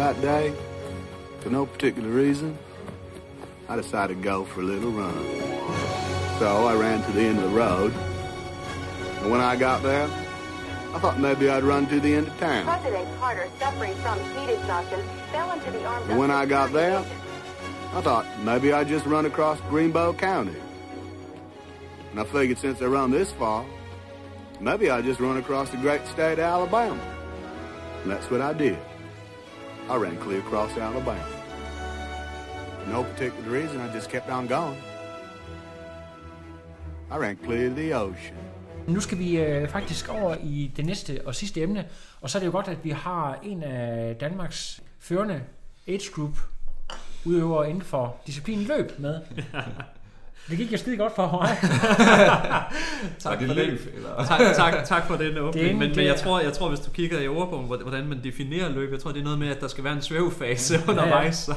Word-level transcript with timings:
That 0.00 0.18
day, 0.22 0.54
for 1.40 1.50
no 1.50 1.66
particular 1.66 2.08
reason, 2.08 2.56
I 3.68 3.76
decided 3.76 4.16
to 4.16 4.22
go 4.22 4.46
for 4.46 4.62
a 4.62 4.64
little 4.64 4.90
run. 4.90 5.12
So 6.38 6.66
I 6.66 6.74
ran 6.74 7.02
to 7.02 7.12
the 7.12 7.20
end 7.20 7.36
of 7.36 7.44
the 7.44 7.50
road, 7.50 7.92
and 9.20 9.30
when 9.30 9.42
I 9.42 9.56
got 9.56 9.82
there, 9.82 10.04
I 10.94 10.98
thought 11.00 11.20
maybe 11.20 11.50
I'd 11.50 11.64
run 11.64 11.86
to 11.88 12.00
the 12.00 12.14
end 12.14 12.28
of 12.28 12.38
town. 12.38 12.64
President 12.64 13.08
Carter, 13.18 13.46
suffering 13.58 13.94
from 13.96 14.18
heat 14.18 14.54
exhaustion, 14.54 15.02
fell 15.32 15.52
into 15.52 15.70
the 15.70 15.84
arms 15.84 16.04
And 16.04 16.12
of 16.12 16.18
when 16.18 16.30
I 16.30 16.46
got 16.46 16.72
there, 16.72 17.04
I 17.92 18.00
thought 18.00 18.24
maybe 18.42 18.72
I'd 18.72 18.88
just 18.88 19.04
run 19.04 19.26
across 19.26 19.60
Greenbow 19.68 20.16
County. 20.16 20.56
And 22.12 22.20
I 22.20 22.24
figured 22.24 22.56
since 22.56 22.80
I 22.80 22.86
run 22.86 23.10
this 23.10 23.32
far, 23.32 23.66
maybe 24.60 24.88
I'd 24.88 25.04
just 25.04 25.20
run 25.20 25.36
across 25.36 25.68
the 25.68 25.76
great 25.76 26.06
state 26.06 26.38
of 26.38 26.38
Alabama. 26.38 27.02
And 28.02 28.10
that's 28.10 28.30
what 28.30 28.40
I 28.40 28.54
did. 28.54 28.78
I 29.90 29.96
ran 29.96 30.16
clear 30.22 30.38
across 30.38 30.76
Alabama. 30.76 31.26
For 32.84 32.90
no 32.92 33.02
particular 33.02 33.50
reason, 33.50 33.80
I 33.80 33.94
just 33.94 34.08
kept 34.08 34.30
on 34.30 34.46
going. 34.46 34.78
I 37.10 37.16
ran 37.16 37.36
clear 37.44 37.68
to 37.68 37.74
the 37.74 37.96
ocean. 37.96 38.36
Nu 38.86 39.00
skal 39.00 39.18
vi 39.18 39.38
øh, 39.38 39.68
faktisk 39.68 40.08
over 40.08 40.36
i 40.42 40.72
det 40.76 40.86
næste 40.86 41.20
og 41.24 41.34
sidste 41.34 41.62
emne, 41.62 41.86
og 42.20 42.30
så 42.30 42.38
er 42.38 42.40
det 42.40 42.46
jo 42.46 42.52
godt, 42.52 42.68
at 42.68 42.84
vi 42.84 42.90
har 42.90 43.38
en 43.42 43.62
af 43.62 44.16
Danmarks 44.16 44.82
førende 44.98 45.42
age 45.88 46.10
group 46.14 46.38
udøvere 47.24 47.70
inden 47.70 47.82
for 47.82 48.16
disciplinen 48.26 48.64
løb 48.64 48.98
med. 48.98 49.20
Det 50.48 50.58
gik 50.58 50.72
jo 50.72 50.76
skide 50.76 50.96
godt 50.96 51.14
for 51.16 51.30
mig. 51.42 51.56
tak, 53.18 53.38
det 53.40 53.46
for 53.48 53.54
løb, 53.54 53.66
den, 53.84 53.88
eller? 53.96 54.24
tak, 54.26 54.40
tak, 54.56 54.84
tak 54.84 55.06
for 55.06 55.16
den 55.16 55.26
Det 55.32 55.38
åbning. 55.40 55.66
en- 55.66 55.78
Men, 55.78 55.88
det 55.88 55.96
men 55.96 56.06
jeg 56.06 56.16
tror, 56.16 56.40
jeg 56.40 56.52
tror, 56.52 56.68
hvis 56.68 56.80
du 56.80 56.90
kigger 56.90 57.20
i 57.20 57.28
ordbogen, 57.28 57.66
hvor- 57.66 57.76
hvordan 57.76 58.06
man 58.06 58.20
definerer 58.24 58.68
løb, 58.68 58.92
jeg 58.92 59.00
tror, 59.00 59.10
det 59.12 59.20
er 59.20 59.24
noget 59.24 59.38
med, 59.38 59.48
at 59.48 59.60
der 59.60 59.68
skal 59.68 59.84
være 59.84 59.92
en 59.92 60.02
svævefase 60.02 60.74
undervejs. 60.88 61.36
Så. 61.36 61.54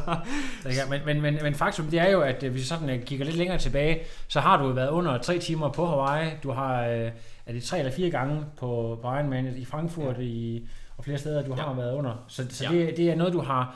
Ja, 0.66 0.72
men, 0.90 1.02
men, 1.06 1.22
men, 1.22 1.40
men 1.44 1.56
faktum 1.56 1.86
det 1.86 2.00
er 2.00 2.10
jo, 2.10 2.22
at 2.22 2.44
øh, 2.44 2.52
hvis 2.52 2.62
vi 2.62 2.66
sådan 2.68 2.90
øh, 2.90 3.04
kigger 3.04 3.26
lidt 3.26 3.38
længere 3.38 3.58
tilbage, 3.58 4.00
så 4.28 4.40
har 4.40 4.58
du 4.64 4.72
været 4.72 4.90
under 4.90 5.18
tre 5.18 5.40
timer 5.40 5.70
på 5.70 5.86
Hawaii. 5.86 6.30
Du 6.44 6.52
har, 6.52 6.82
øh, 6.86 7.12
er 7.46 7.54
det 7.54 7.64
tre 7.64 7.80
eller 7.80 7.92
fire 7.92 8.10
gange 8.10 8.46
på, 8.60 9.00
på 9.02 9.08
Ironman 9.16 9.54
i 9.58 9.66
Frankfurt 9.66 10.16
i, 10.20 10.68
og 10.98 11.04
flere 11.04 11.18
steder, 11.18 11.44
du 11.44 11.54
har 11.54 11.70
Ja. 11.70 11.76
været 11.82 11.94
under. 11.94 12.24
Så, 12.28 12.46
så 12.50 12.64
Ja. 12.64 12.72
det, 12.72 12.98
det 12.98 13.10
er 13.10 13.16
noget, 13.16 13.34
du 13.34 13.42
har 13.42 13.76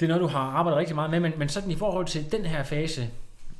det 0.00 0.06
er 0.06 0.08
noget, 0.08 0.22
du 0.22 0.26
har 0.28 0.40
arbejdet 0.40 0.78
rigtig 0.78 0.94
meget 0.94 1.10
med, 1.10 1.20
men, 1.20 1.32
men 1.36 1.48
sådan 1.48 1.70
i 1.70 1.76
forhold 1.76 2.06
til 2.06 2.32
den 2.32 2.44
her 2.46 2.62
fase 2.62 3.08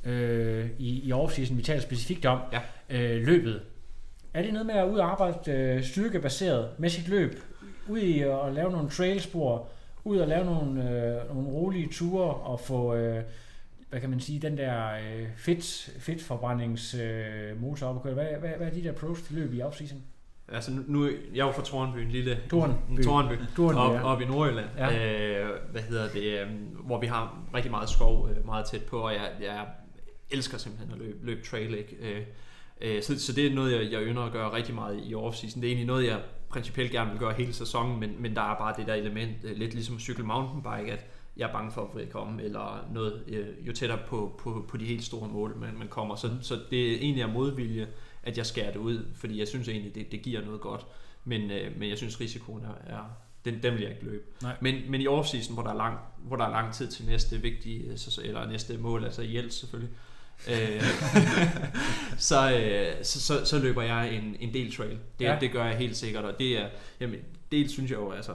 øh, 0.05 0.69
i, 0.79 1.01
i 1.07 1.11
off-season, 1.13 1.57
vi 1.57 1.61
taler 1.63 1.81
specifikt 1.81 2.25
om, 2.25 2.39
Ja. 2.53 2.59
øh, 2.89 3.21
løbet. 3.27 3.61
Er 4.33 4.41
det 4.41 4.53
noget 4.53 4.65
med 4.65 4.75
at 4.75 4.87
ud 4.89 4.97
og 4.97 5.11
arbejde 5.11 5.51
øh, 5.51 5.83
styrkebaseret 5.83 6.69
med 6.77 6.89
sit 6.89 7.07
løb? 7.07 7.39
Ud 7.89 7.99
i 7.99 8.19
at 8.21 8.53
lave 8.53 8.71
nogle 8.71 8.89
trailspor, 8.89 9.67
ud 10.03 10.17
og 10.17 10.27
lave 10.27 10.45
nogle, 10.45 10.89
øh, 10.89 11.35
nogle 11.35 11.49
rolige 11.49 11.89
ture 11.91 12.33
og 12.33 12.59
få, 12.59 12.95
øh, 12.95 13.23
hvad 13.89 13.99
kan 13.99 14.09
man 14.09 14.19
sige, 14.19 14.39
den 14.39 14.57
der 14.57 14.91
øh, 14.93 15.27
fedt, 15.37 15.89
fedtforbrændings 15.99 16.93
øh, 16.95 17.61
motor 17.61 17.87
op 17.87 17.95
at 17.95 18.03
køre. 18.03 18.13
Hvad, 18.13 18.25
hvad, 18.39 18.49
hvad 18.57 18.67
er 18.67 18.71
dit 18.71 18.87
approach 18.87 19.23
til 19.23 19.35
løb 19.35 19.53
i 19.53 19.61
off-season? 19.61 19.97
Altså 20.53 20.71
nu, 20.87 21.05
jeg 21.33 21.41
er 21.41 21.45
jo 21.45 21.51
fra 21.51 21.63
Tornby, 21.63 21.97
en 21.97 22.09
lille 22.11 22.37
Tornby. 22.49 23.03
Tornby, 23.03 23.33
Tornby, 23.55 23.77
op, 23.77 23.93
ja. 23.93 24.03
op 24.03 24.21
i 24.21 24.25
Nordjylland, 24.25 24.67
Ja. 24.77 25.39
øh, 25.43 25.49
hvad 25.71 25.81
hedder 25.81 26.07
det, 26.09 26.23
øh, 26.23 26.47
hvor 26.85 26.99
vi 26.99 27.07
har 27.07 27.43
rigtig 27.53 27.71
meget 27.71 27.89
skov 27.89 28.29
øh, 28.29 28.45
meget 28.45 28.65
tæt 28.65 28.81
på, 28.83 28.97
og 28.99 29.13
jeg, 29.13 29.29
jeg 29.41 29.65
elsker 30.29 30.57
simpelthen 30.57 30.91
at 30.93 30.99
løbe, 30.99 31.25
løbe 31.25 31.41
trail, 31.45 31.73
ikke? 31.77 31.95
Øh, 31.99 32.21
øh, 32.81 33.03
så, 33.03 33.19
så 33.19 33.33
det 33.33 33.47
er 33.47 33.55
noget, 33.55 33.71
jeg, 33.71 33.91
jeg 33.91 34.01
ynder 34.03 34.21
at 34.21 34.31
gøre 34.31 34.53
rigtig 34.53 34.75
meget 34.75 34.99
i 35.05 35.15
off-season. 35.15 35.55
Det 35.55 35.63
er 35.63 35.67
egentlig 35.67 35.87
noget, 35.87 36.05
jeg 36.05 36.21
principielt 36.49 36.91
gerne 36.91 37.09
vil 37.09 37.19
gøre 37.19 37.33
hele 37.33 37.53
sæsonen, 37.53 37.99
men, 37.99 38.21
men 38.21 38.35
der 38.35 38.41
er 38.41 38.57
bare 38.57 38.73
det 38.77 38.87
der 38.87 38.93
element, 38.93 39.37
øh, 39.43 39.57
lidt 39.57 39.73
ligesom 39.73 39.95
at 39.95 40.01
cykle 40.01 40.23
mountainbike, 40.23 40.91
at 40.91 41.05
jeg 41.37 41.47
er 41.47 41.53
bange 41.53 41.71
for 41.71 41.99
at 41.99 42.09
komme, 42.09 42.43
eller 42.43 42.87
noget, 42.93 43.23
øh, 43.27 43.67
jo 43.67 43.73
tættere 43.73 43.99
på, 44.07 44.39
på, 44.39 44.65
på 44.69 44.77
de 44.77 44.85
helt 44.85 45.03
store 45.03 45.29
mål, 45.29 45.57
man, 45.57 45.77
man 45.77 45.87
kommer. 45.87 46.15
Så, 46.15 46.29
så 46.41 46.59
det 46.69 46.91
er 46.91 46.95
egentlig 46.95 47.23
af 47.23 47.29
modvilje, 47.29 47.87
at 48.23 48.37
jeg 48.37 48.45
skærer 48.45 48.71
det 48.71 48.79
ud, 48.79 49.05
fordi 49.15 49.39
jeg 49.39 49.47
synes 49.47 49.67
egentlig, 49.67 49.95
det, 49.95 50.11
det 50.11 50.21
giver 50.21 50.45
noget 50.45 50.61
godt. 50.61 50.85
Men, 51.23 51.51
øh, 51.51 51.79
men 51.79 51.89
jeg 51.89 51.97
synes, 51.97 52.21
risikoen 52.21 52.63
er, 52.63 52.93
er 52.95 53.03
den, 53.45 53.63
den 53.63 53.73
vil 53.73 53.81
jeg 53.81 53.91
ikke 53.91 54.05
løbe. 54.05 54.23
Nej. 54.41 54.55
Men, 54.61 54.91
men 54.91 55.01
i 55.01 55.07
off-season, 55.07 55.53
hvor 55.53 55.63
der, 55.63 55.69
er 55.69 55.77
lang, 55.77 55.97
hvor 56.17 56.35
der 56.35 56.45
er 56.45 56.49
lang 56.49 56.73
tid 56.73 56.87
til 56.87 57.05
næste 57.05 57.41
vigtige, 57.41 57.83
øh, 57.83 57.97
eller 58.23 58.49
næste 58.49 58.77
mål, 58.77 59.03
altså 59.03 59.21
i 59.21 59.49
selvfølgelig, 59.49 59.95
øh, 60.49 60.81
så, 62.17 62.51
øh, 62.59 63.03
så, 63.03 63.21
så, 63.21 63.45
så 63.45 63.59
løber 63.59 63.81
jeg 63.81 64.13
en, 64.15 64.35
en 64.39 64.53
del 64.53 64.75
trail. 64.75 64.97
Det, 65.19 65.25
Ja. 65.25 65.37
det 65.41 65.51
gør 65.51 65.65
jeg 65.65 65.77
helt 65.77 65.97
sikkert, 65.97 66.23
og 66.25 66.39
det 66.39 66.59
er, 66.59 66.67
jamen, 66.99 67.19
dels 67.51 67.71
synes 67.71 67.91
jeg 67.91 67.97
jo, 67.99 68.11
altså, 68.11 68.31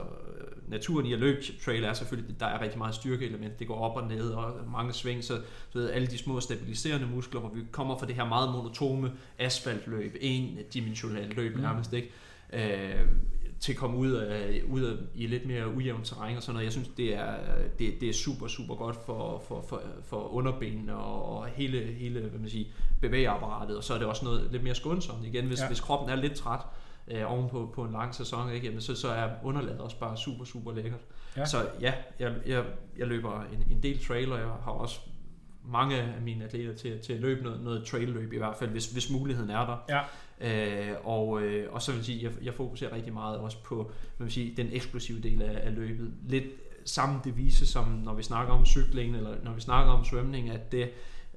naturen 0.67 1.05
i 1.05 1.13
at 1.13 1.19
løbe 1.19 1.41
trail 1.65 1.83
er 1.83 1.93
selvfølgelig, 1.93 2.39
der 2.39 2.45
er 2.45 2.61
rigtig 2.61 2.77
meget 2.77 2.95
styrkeelement. 2.95 3.59
Det 3.59 3.67
går 3.67 3.75
op 3.79 3.97
og 4.03 4.07
ned, 4.07 4.29
og 4.29 4.53
mange 4.71 4.93
sving, 4.93 5.23
så 5.23 5.33
du 5.73 5.79
ved, 5.79 5.89
alle 5.89 6.07
de 6.07 6.17
små 6.17 6.39
stabiliserende 6.39 7.07
muskler, 7.07 7.39
hvor 7.39 7.49
vi 7.49 7.61
kommer 7.71 7.97
fra 7.97 8.05
det 8.07 8.15
her 8.15 8.25
meget 8.25 8.51
monotome 8.51 9.11
asfaltløb, 9.39 10.15
en 10.21 10.57
dimensionelt 10.73 11.35
løb 11.35 11.55
Mm. 11.55 11.61
nærmest, 11.61 11.93
ikke? 11.93 12.11
Øh, 12.53 13.05
til 13.61 13.71
at 13.71 13.77
komme 13.77 13.97
ud, 13.97 14.11
af, 14.11 14.61
ud 14.69 14.81
af, 14.81 14.93
i 15.15 15.27
lidt 15.27 15.45
mere 15.45 15.75
ujævnt 15.75 16.05
terræn 16.05 16.37
og 16.37 16.43
sådan 16.43 16.53
noget. 16.53 16.65
Jeg 16.65 16.71
synes, 16.71 16.87
det 16.97 17.15
er, 17.15 17.35
det, 17.79 17.93
det 18.01 18.09
er 18.09 18.13
super, 18.13 18.47
super 18.47 18.75
godt 18.75 18.95
for, 19.05 19.43
for, 19.47 19.65
for, 19.69 19.81
for 20.03 20.27
underbenene 20.33 20.95
og, 20.95 21.45
hele, 21.47 21.79
hele 21.79 22.19
hvad 22.19 22.39
man 22.39 22.49
siger, 22.49 22.65
bevægeapparatet. 23.01 23.77
Og 23.77 23.83
så 23.83 23.93
er 23.93 23.97
det 23.97 24.07
også 24.07 24.25
noget 24.25 24.47
lidt 24.51 24.63
mere 24.63 24.75
skånsomt 24.75 25.25
igen. 25.25 25.45
Hvis, 25.45 25.59
Ja. 25.59 25.67
hvis 25.67 25.79
kroppen 25.79 26.09
er 26.09 26.15
lidt 26.15 26.33
træt 26.33 26.59
øh, 27.07 27.31
ovenpå 27.31 27.71
på 27.75 27.83
en 27.83 27.91
lang 27.91 28.15
sæson, 28.15 28.51
ikke? 28.51 28.67
Jamen, 28.67 28.81
så, 28.81 28.95
så 28.95 29.07
er 29.07 29.29
underlaget 29.43 29.79
også 29.79 29.99
bare 29.99 30.17
super, 30.17 30.45
super 30.45 30.71
lækkert. 30.71 31.01
Ja. 31.37 31.45
Så 31.45 31.57
ja, 31.81 31.93
jeg, 32.19 32.35
jeg, 32.45 32.63
jeg 32.97 33.07
løber 33.07 33.41
en, 33.53 33.63
en 33.71 33.83
del 33.83 34.05
trail, 34.05 34.31
og 34.31 34.39
jeg 34.39 34.47
har 34.47 34.71
også 34.71 34.99
mange 35.65 35.95
af 35.95 36.21
mine 36.21 36.45
atleter 36.45 36.75
til, 36.75 36.99
til 36.99 37.13
at 37.13 37.19
løbe 37.19 37.43
noget, 37.43 37.63
noget 37.63 37.85
trail-løb 37.85 38.33
i 38.33 38.37
hvert 38.37 38.57
fald, 38.57 38.69
hvis, 38.69 38.91
hvis 38.91 39.09
muligheden 39.11 39.49
er 39.49 39.65
der. 39.65 39.77
Ja. 39.89 40.01
Øh, 40.41 40.95
og, 41.03 41.41
øh, 41.41 41.73
og 41.73 41.81
så 41.81 41.91
vil 41.91 41.97
jeg 41.97 42.05
sige, 42.05 42.23
jeg, 42.23 42.31
jeg 42.43 42.53
fokuserer 42.53 42.95
rigtig 42.95 43.13
meget 43.13 43.37
også 43.37 43.57
på 43.63 43.91
hvad 44.17 44.25
man 44.25 44.31
siger, 44.31 44.55
den 44.55 44.69
eksplosive 44.71 45.19
del 45.19 45.41
af, 45.41 45.61
af 45.63 45.75
løbet. 45.75 46.13
Lidt 46.27 46.45
samme 46.85 47.19
devise 47.23 47.67
som 47.67 47.87
når 47.87 48.13
vi 48.13 48.23
snakker 48.23 48.53
om 48.53 48.65
cykling, 48.65 49.15
eller 49.15 49.35
når 49.43 49.53
vi 49.53 49.61
snakker 49.61 49.93
om 49.93 50.05
svømning, 50.05 50.49
at 50.49 50.71
det 50.71 50.89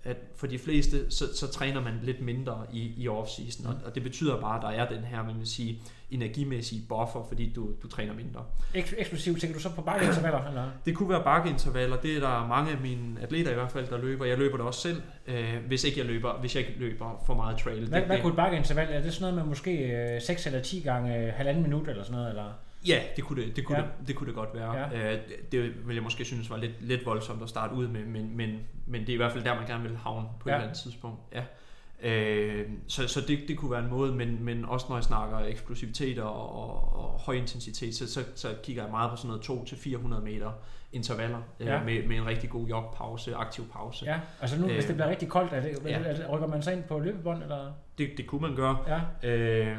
at 0.04 0.16
for 0.36 0.46
de 0.46 0.58
fleste, 0.58 1.10
så, 1.10 1.36
så 1.36 1.46
træner 1.52 1.80
man 1.80 1.92
lidt 2.02 2.20
mindre 2.20 2.66
i, 2.72 2.80
i 2.96 3.08
off-season, 3.08 3.68
og, 3.68 3.74
og 3.84 3.94
det 3.94 4.02
betyder 4.02 4.40
bare, 4.40 4.56
at 4.56 4.62
der 4.62 4.82
er 4.82 4.88
den 4.88 5.04
her, 5.04 5.22
man 5.22 5.38
vil 5.38 5.46
sige, 5.46 5.82
energimæssige 6.10 6.82
buffer, 6.88 7.24
fordi 7.28 7.52
du, 7.52 7.68
du 7.82 7.88
træner 7.88 8.14
mindre. 8.14 8.40
Ek- 8.74 9.00
eksplosivt, 9.00 9.40
tænker 9.40 9.56
du 9.56 9.62
så 9.62 9.70
på 9.74 9.82
bakkeintervaller? 9.82 10.48
Eller? 10.48 10.70
Det 10.84 10.94
kunne 10.96 11.08
være 11.08 11.22
bakkeintervaller, 11.24 11.96
det 11.96 12.16
er 12.16 12.20
der 12.20 12.46
mange 12.46 12.72
af 12.72 12.78
mine 12.80 13.20
atleter 13.22 13.50
i 13.50 13.54
hvert 13.54 13.72
fald, 13.72 13.86
der 13.86 13.98
løber. 13.98 14.24
Jeg 14.24 14.38
løber 14.38 14.56
det 14.56 14.66
også 14.66 14.80
selv, 14.80 15.02
øh, 15.26 15.54
hvis 15.66 15.84
ikke 15.84 15.98
jeg 15.98 16.06
løber, 16.06 16.40
hvis 16.40 16.56
jeg 16.56 16.66
ikke 16.66 16.80
løber 16.80 17.22
for 17.26 17.34
meget 17.34 17.58
trail. 17.58 17.88
Hvad, 17.88 17.98
det, 17.98 18.06
hvad 18.06 18.20
kunne 18.20 18.30
et 18.30 18.36
bakkeinterval? 18.36 18.88
Er 18.90 19.02
det 19.02 19.14
sådan 19.14 19.22
noget 19.22 19.34
med 19.34 19.44
måske 19.44 19.78
øh, 20.14 20.22
6 20.22 20.46
eller 20.46 20.60
10 20.60 20.80
gange 20.80 21.18
øh, 21.18 21.32
halvanden 21.36 21.62
minut 21.62 21.88
eller 21.88 22.02
sådan 22.02 22.16
noget? 22.16 22.28
Eller? 22.28 22.52
Ja, 22.88 23.02
det 23.16 23.24
kunne 23.24 23.42
det, 23.42 23.56
det, 23.56 23.64
kunne 23.64 23.78
Ja. 23.78 23.84
det, 24.00 24.08
det 24.08 24.16
kunne 24.16 24.26
det 24.26 24.34
godt 24.34 24.54
være. 24.54 24.78
Ja. 24.78 25.12
Øh, 25.14 25.20
det, 25.52 25.86
vil 25.88 25.94
jeg 25.94 26.02
måske 26.02 26.24
synes 26.24 26.50
var 26.50 26.56
lidt, 26.56 26.72
lidt 26.82 27.06
voldsomt 27.06 27.42
at 27.42 27.48
starte 27.48 27.74
ud 27.74 27.88
med, 27.88 28.04
men, 28.04 28.36
men, 28.36 28.58
men 28.86 29.00
det 29.00 29.08
er 29.08 29.12
i 29.12 29.16
hvert 29.16 29.32
fald 29.32 29.44
der, 29.44 29.54
man 29.54 29.66
gerne 29.66 29.82
vil 29.88 29.96
havne 29.96 30.26
på 30.40 30.48
Ja. 30.48 30.54
et 30.54 30.56
eller 30.58 30.68
andet 30.68 30.82
tidspunkt. 30.82 31.20
Ja. 31.32 31.42
Øh, 32.02 32.68
så 32.88 33.08
så 33.08 33.20
det, 33.28 33.38
det 33.48 33.58
kunne 33.58 33.70
være 33.70 33.84
en 33.84 33.90
måde, 33.90 34.12
men, 34.14 34.44
men 34.44 34.64
også 34.64 34.86
når 34.88 34.96
jeg 34.96 35.04
snakker 35.04 35.38
eksplosivitet 35.38 36.18
og, 36.18 36.34
og, 36.62 36.96
og 36.96 37.20
høj 37.20 37.34
intensitet, 37.34 37.94
så, 37.94 38.12
så, 38.12 38.20
så 38.34 38.48
kigger 38.62 38.82
jeg 38.82 38.90
meget 38.90 39.10
på 39.10 39.16
sådan 39.16 39.38
noget 39.48 39.70
2-400 40.18 40.20
meter 40.24 40.50
intervaller 40.92 41.38
Ja. 41.60 41.78
øh, 41.78 41.84
med, 41.84 42.06
med 42.06 42.16
en 42.16 42.26
rigtig 42.26 42.50
god 42.50 42.66
jogpause, 42.66 43.34
aktiv 43.34 43.64
pause. 43.72 44.04
Ja, 44.04 44.20
altså 44.40 44.60
nu, 44.60 44.66
hvis 44.66 44.76
Øh, 44.84 44.88
det 44.88 44.96
bliver 44.96 45.08
rigtig 45.10 45.28
koldt, 45.28 45.52
er 45.52 45.60
det, 45.60 45.78
ja. 45.84 45.98
er 45.98 46.14
det, 46.16 46.30
rykker 46.30 46.46
man 46.48 46.62
sig 46.62 46.72
ind 46.72 46.82
på 46.82 46.98
løbebånd? 46.98 47.42
Eller? 47.42 47.72
Det, 47.98 48.10
det 48.16 48.26
kunne 48.26 48.40
man 48.40 48.56
gøre. 48.56 48.78
Ja. 49.22 49.28
Øh, 49.30 49.78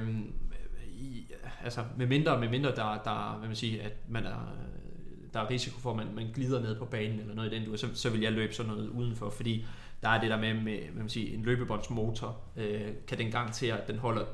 i, 0.95 1.31
altså 1.63 1.83
med 1.97 2.07
mindre, 2.07 2.39
med 2.39 2.49
mindre 2.49 2.69
der, 2.69 3.01
der, 3.03 3.35
hvad 3.37 3.47
man 3.47 3.55
siger, 3.55 3.83
at 3.83 3.93
man 4.09 4.25
er, 4.25 4.55
der 5.33 5.39
er 5.39 5.49
risiko 5.49 5.79
for, 5.79 5.91
at 5.91 5.97
man, 5.97 6.15
man 6.15 6.31
glider 6.33 6.61
ned 6.61 6.79
på 6.79 6.85
banen 6.85 7.19
eller 7.19 7.35
noget 7.35 7.53
i 7.53 7.55
den 7.55 7.65
du, 7.65 7.77
så, 7.77 7.87
så 7.93 8.09
vil 8.09 8.21
jeg 8.21 8.31
løbe 8.31 8.53
sådan 8.53 8.71
noget 8.71 8.89
udenfor, 8.89 9.29
fordi 9.29 9.65
der 10.01 10.09
er 10.09 10.21
det 10.21 10.29
der 10.29 10.39
med, 10.39 10.53
med 10.53 10.77
hvad 10.77 11.01
man 11.01 11.09
siger, 11.09 11.37
en 11.37 11.43
løbebåndsmotor, 11.43 12.41
øh, 12.55 12.87
kan 13.07 13.17
den 13.17 13.31
garantere, 13.31 13.81
at 13.81 13.87
den 13.87 13.97
holder 13.97 14.25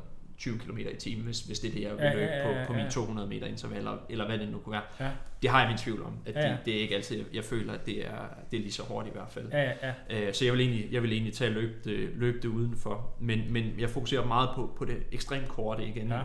20 0.41 0.59
km 0.59 0.77
i 0.77 0.95
timen, 0.99 1.25
hvis, 1.25 1.41
hvis 1.41 1.59
det 1.59 1.67
er 1.69 1.73
det, 1.73 1.81
jeg 1.81 1.91
vil 1.91 1.99
Ja, 1.99 2.13
løbe 2.13 2.25
ja, 2.31 2.37
ja, 2.49 2.59
ja, 2.59 2.65
på, 2.65 2.67
på 2.67 2.77
mine 2.77 2.89
200 2.91 3.27
meter 3.29 3.47
intervaller, 3.47 3.97
eller 4.09 4.25
hvad 4.25 4.37
det 4.39 4.49
nu 4.49 4.57
kunne 4.59 4.73
være. 4.73 4.81
Ja. 4.99 5.11
Det 5.41 5.49
har 5.49 5.59
jeg 5.59 5.69
min 5.69 5.77
tvivl 5.77 6.03
om, 6.03 6.13
at 6.25 6.35
Ja, 6.35 6.41
ja. 6.47 6.51
det, 6.51 6.57
det 6.65 6.75
er 6.77 6.79
ikke 6.81 6.95
altid, 6.95 7.17
jeg, 7.17 7.25
jeg 7.33 7.43
føler, 7.43 7.73
at 7.73 7.85
det 7.85 8.05
er, 8.07 8.11
det 8.51 8.57
er 8.57 8.61
lige 8.61 8.71
så 8.71 8.83
hårdt 8.83 9.07
i 9.07 9.11
hvert 9.13 9.29
fald. 9.29 9.47
Ja, 9.51 9.61
ja, 9.63 9.71
ja. 10.09 10.27
Øh, 10.27 10.33
Så 10.33 10.45
jeg 10.45 10.53
vil 10.53 10.61
egentlig, 10.61 10.87
jeg 10.91 11.03
vil 11.03 11.11
egentlig 11.13 11.33
tage 11.33 11.47
at 11.47 11.53
løbe 11.53 11.73
det, 11.83 12.09
løbe 12.15 12.37
det 12.37 12.45
udenfor. 12.47 13.09
Men, 13.19 13.41
men 13.53 13.63
jeg 13.79 13.89
fokuserer 13.89 14.25
meget 14.25 14.49
på, 14.55 14.73
på 14.77 14.85
det 14.85 14.97
ekstremt 15.11 15.47
korte 15.47 15.85
igen. 15.87 16.07
Ja. 16.07 16.21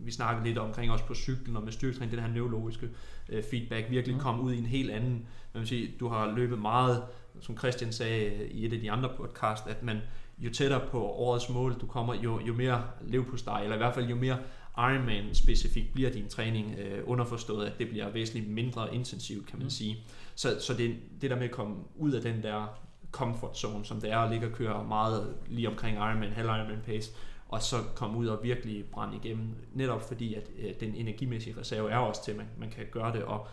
Vi, 0.00 0.10
snakkede 0.12 0.46
lidt 0.46 0.58
omkring 0.58 0.92
også 0.92 1.04
på 1.04 1.14
cyklen 1.14 1.56
og 1.56 1.62
med 1.62 1.72
styrketræning, 1.72 2.12
det 2.16 2.20
her 2.22 2.28
neurologiske 2.34 2.88
øh, 3.28 3.42
feedback, 3.50 3.90
virkelig 3.90 4.14
Mm. 4.14 4.18
mm. 4.18 4.22
komme 4.22 4.42
ud 4.42 4.52
i 4.52 4.58
en 4.58 4.66
helt 4.66 4.90
anden, 4.90 5.26
man 5.54 5.60
vil 5.60 5.68
sige, 5.68 5.90
du 6.00 6.08
har 6.08 6.32
løbet 6.36 6.58
meget, 6.58 7.02
som 7.40 7.58
Christian 7.58 7.92
sagde 7.92 8.46
i 8.50 8.64
et 8.66 8.72
af 8.72 8.80
de 8.80 8.90
andre 8.90 9.10
podcast, 9.16 9.66
at 9.66 9.82
man 9.82 10.00
jo 10.38 10.50
tættere 10.50 10.80
på 10.90 11.02
årets 11.02 11.48
mål 11.48 11.80
du 11.80 11.86
kommer, 11.86 12.14
jo, 12.14 12.40
jo 12.40 12.54
mere 12.54 12.82
levpostej, 13.02 13.62
eller 13.62 13.74
i 13.74 13.78
hvert 13.78 13.94
fald 13.94 14.06
jo 14.06 14.16
mere 14.16 14.38
Ironman 14.78 15.34
specifikt 15.34 15.92
bliver 15.94 16.10
din 16.10 16.28
træning 16.28 16.74
øh, 16.78 17.02
underforstået, 17.06 17.66
at 17.66 17.78
det 17.78 17.88
bliver 17.88 18.10
væsentligt 18.10 18.50
mindre 18.50 18.94
intensivt, 18.94 19.46
kan 19.46 19.58
man 19.58 19.64
mm. 19.64 19.70
sige. 19.70 19.96
Så, 20.34 20.60
så 20.60 20.74
det, 20.74 20.96
det 21.20 21.30
der 21.30 21.36
med 21.36 21.44
at 21.44 21.50
komme 21.50 21.76
ud 21.96 22.12
af 22.12 22.22
den 22.22 22.42
der 22.42 22.78
comfort 23.12 23.58
zone, 23.58 23.84
som 23.84 24.00
det 24.00 24.12
er 24.12 24.18
at 24.18 24.30
ligge 24.30 24.46
og 24.46 24.52
køre 24.52 24.84
meget 24.84 25.36
lige 25.48 25.68
omkring 25.68 25.96
Ironman, 25.96 26.32
halv 26.32 26.48
Ironman 26.48 26.80
pace, 26.86 27.12
og 27.48 27.62
så 27.62 27.76
komme 27.94 28.18
ud 28.18 28.26
og 28.26 28.38
virkelig 28.42 28.84
brænde 28.92 29.16
igennem, 29.16 29.54
netop 29.72 30.08
fordi 30.08 30.34
at 30.34 30.50
øh, 30.58 30.74
den 30.80 30.94
energimæssige 30.94 31.56
reserve 31.60 31.90
er 31.90 31.98
også 31.98 32.24
til, 32.24 32.30
at 32.30 32.36
man, 32.36 32.46
man 32.58 32.70
kan 32.70 32.86
gøre 32.90 33.12
det, 33.12 33.22
og 33.22 33.46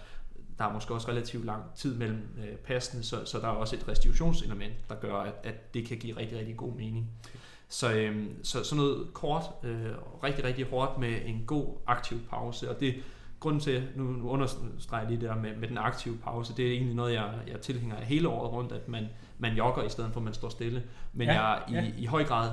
der 0.59 0.65
er 0.65 0.73
måske 0.73 0.93
også 0.93 1.07
relativt 1.07 1.45
lang 1.45 1.63
tid 1.75 1.95
mellem 1.95 2.29
øh, 2.37 2.55
passene, 2.55 3.03
så, 3.03 3.25
så 3.25 3.39
der 3.39 3.47
er 3.47 3.51
også 3.51 3.75
et 3.75 3.87
restitutionselement, 3.87 4.73
der 4.89 4.95
gør, 4.95 5.15
at, 5.15 5.33
at 5.43 5.73
det 5.73 5.85
kan 5.85 5.97
give 5.97 6.17
rigtig, 6.17 6.37
rigtig 6.37 6.57
god 6.57 6.73
mening. 6.73 7.09
Så, 7.67 7.93
øh, 7.93 8.25
så 8.43 8.63
sådan 8.63 8.83
noget 8.83 9.07
kort, 9.13 9.43
øh, 9.63 9.91
rigtig, 10.23 10.43
rigtig 10.43 10.65
hårdt 10.65 10.99
med 10.99 11.17
en 11.25 11.43
god 11.47 11.67
aktiv 11.87 12.19
pause, 12.29 12.69
og 12.69 12.79
det 12.79 12.95
grunden 13.39 13.61
til, 13.61 13.87
nu, 13.95 14.03
nu 14.03 14.29
understreger 14.29 15.03
jeg 15.03 15.11
lige 15.11 15.21
det 15.21 15.29
der 15.29 15.35
med, 15.35 15.55
med 15.55 15.67
den 15.67 15.77
aktive 15.77 16.17
pause, 16.17 16.53
det 16.57 16.67
er 16.67 16.71
egentlig 16.71 16.95
noget, 16.95 17.13
jeg, 17.13 17.33
jeg 17.47 17.61
tilhænger 17.61 18.01
hele 18.01 18.27
året 18.27 18.51
rundt, 18.51 18.71
at 18.71 18.87
man, 18.87 19.05
man 19.37 19.53
jogger 19.53 19.83
i 19.83 19.89
stedet 19.89 20.13
for, 20.13 20.19
at 20.19 20.23
man 20.23 20.33
står 20.33 20.49
stille. 20.49 20.83
Men 21.13 21.27
ja, 21.27 21.41
jeg 21.41 21.63
er 21.67 21.71
i, 21.71 21.73
ja. 21.73 21.91
i 21.97 22.05
høj 22.05 22.23
grad 22.23 22.51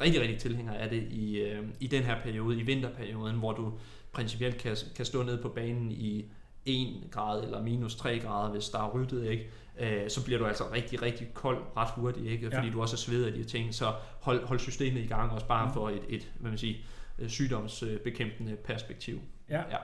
rigtig, 0.00 0.20
rigtig 0.20 0.38
tilhænger 0.38 0.72
af 0.72 0.90
det 0.90 1.02
i, 1.02 1.38
øh, 1.38 1.64
i 1.80 1.86
den 1.86 2.02
her 2.02 2.22
periode, 2.22 2.58
i 2.58 2.62
vinterperioden, 2.62 3.36
hvor 3.36 3.52
du 3.52 3.72
principielt 4.12 4.58
kan, 4.58 4.76
kan 4.96 5.04
stå 5.04 5.22
ned 5.22 5.42
på 5.42 5.48
banen 5.48 5.92
i 5.92 6.24
1 6.66 7.10
grad 7.10 7.42
eller 7.42 7.62
minus 7.62 7.96
3 7.96 8.18
grader, 8.18 8.50
hvis 8.50 8.68
der 8.68 8.78
er 8.78 8.90
ryddet, 8.90 9.26
ikke? 9.30 9.50
Øh, 9.78 10.10
så 10.10 10.24
bliver 10.24 10.38
du 10.38 10.46
altså 10.46 10.64
rigtig, 10.72 11.02
rigtig 11.02 11.34
kold 11.34 11.58
ret 11.76 11.90
hurtigt, 11.90 12.26
ikke? 12.26 12.50
fordi 12.50 12.66
ja. 12.66 12.72
du 12.72 12.80
også 12.80 12.94
er 12.94 12.98
sved 12.98 13.24
af 13.24 13.32
de 13.32 13.38
her 13.38 13.44
ting. 13.44 13.74
Så 13.74 13.92
hold, 14.20 14.46
hold 14.46 14.58
systemet 14.58 15.00
i 15.00 15.06
gang, 15.06 15.32
også 15.32 15.46
bare 15.46 15.66
mm. 15.66 15.72
for 15.72 15.88
et, 15.88 16.02
et 16.08 16.28
hvad 16.40 16.50
man 16.50 16.58
siger, 16.58 16.76
øh, 17.18 17.28
sygdomsbekæmpende 17.28 18.56
perspektiv. 18.56 19.20
Ja. 19.50 19.58
ja. 19.58 19.76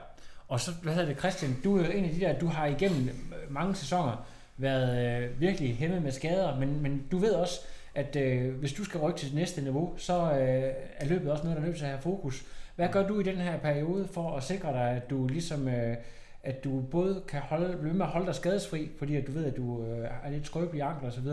Og 0.47 0.59
så, 0.59 0.71
hvad 0.83 0.93
hedder 0.93 1.07
det, 1.07 1.19
Christian, 1.19 1.57
du 1.63 1.77
er 1.77 1.85
jo 1.85 1.91
en 1.91 2.05
af 2.05 2.11
de 2.11 2.19
der, 2.19 2.39
du 2.39 2.47
har 2.47 2.65
igennem 2.65 3.09
mange 3.49 3.75
sæsoner 3.75 4.25
været 4.57 5.23
øh, 5.23 5.41
virkelig 5.41 5.75
hæmmet 5.75 6.01
med 6.01 6.11
skader, 6.11 6.59
men, 6.59 6.81
men 6.81 7.03
du 7.11 7.17
ved 7.17 7.31
også, 7.31 7.59
at 7.95 8.15
øh, 8.15 8.55
hvis 8.55 8.73
du 8.73 8.83
skal 8.83 8.99
rykke 8.99 9.19
til 9.19 9.35
næste 9.35 9.61
niveau, 9.61 9.93
så 9.97 10.13
øh, 10.13 10.73
er 10.97 11.05
løbet 11.05 11.31
også 11.31 11.43
noget, 11.43 11.57
der 11.57 11.63
er 11.63 11.67
nødt 11.67 11.77
til 11.77 11.85
at 11.85 11.91
have 11.91 12.01
fokus. 12.01 12.43
Hvad 12.75 12.87
gør 12.91 13.07
du 13.07 13.19
i 13.19 13.23
den 13.23 13.35
her 13.35 13.59
periode 13.59 14.07
for 14.13 14.37
at 14.37 14.43
sikre 14.43 14.73
dig, 14.73 14.89
at 14.89 15.09
du 15.09 15.27
ligesom... 15.27 15.67
Øh, 15.67 15.97
at 16.43 16.63
du 16.63 16.81
både 16.81 17.23
kan 17.27 17.41
holde, 17.41 17.77
blive 17.77 17.93
med 17.93 18.05
at 18.05 18.11
holde 18.11 18.25
dig 18.25 18.35
skadesfri, 18.35 18.89
fordi 18.99 19.15
at 19.15 19.27
du 19.27 19.31
ved, 19.31 19.45
at 19.45 19.57
du 19.57 19.85
øh, 19.85 20.07
er 20.23 20.29
lidt 20.29 20.45
skrøbelig 20.45 20.77
i 20.77 20.81
ankler 20.81 21.09
osv., 21.09 21.27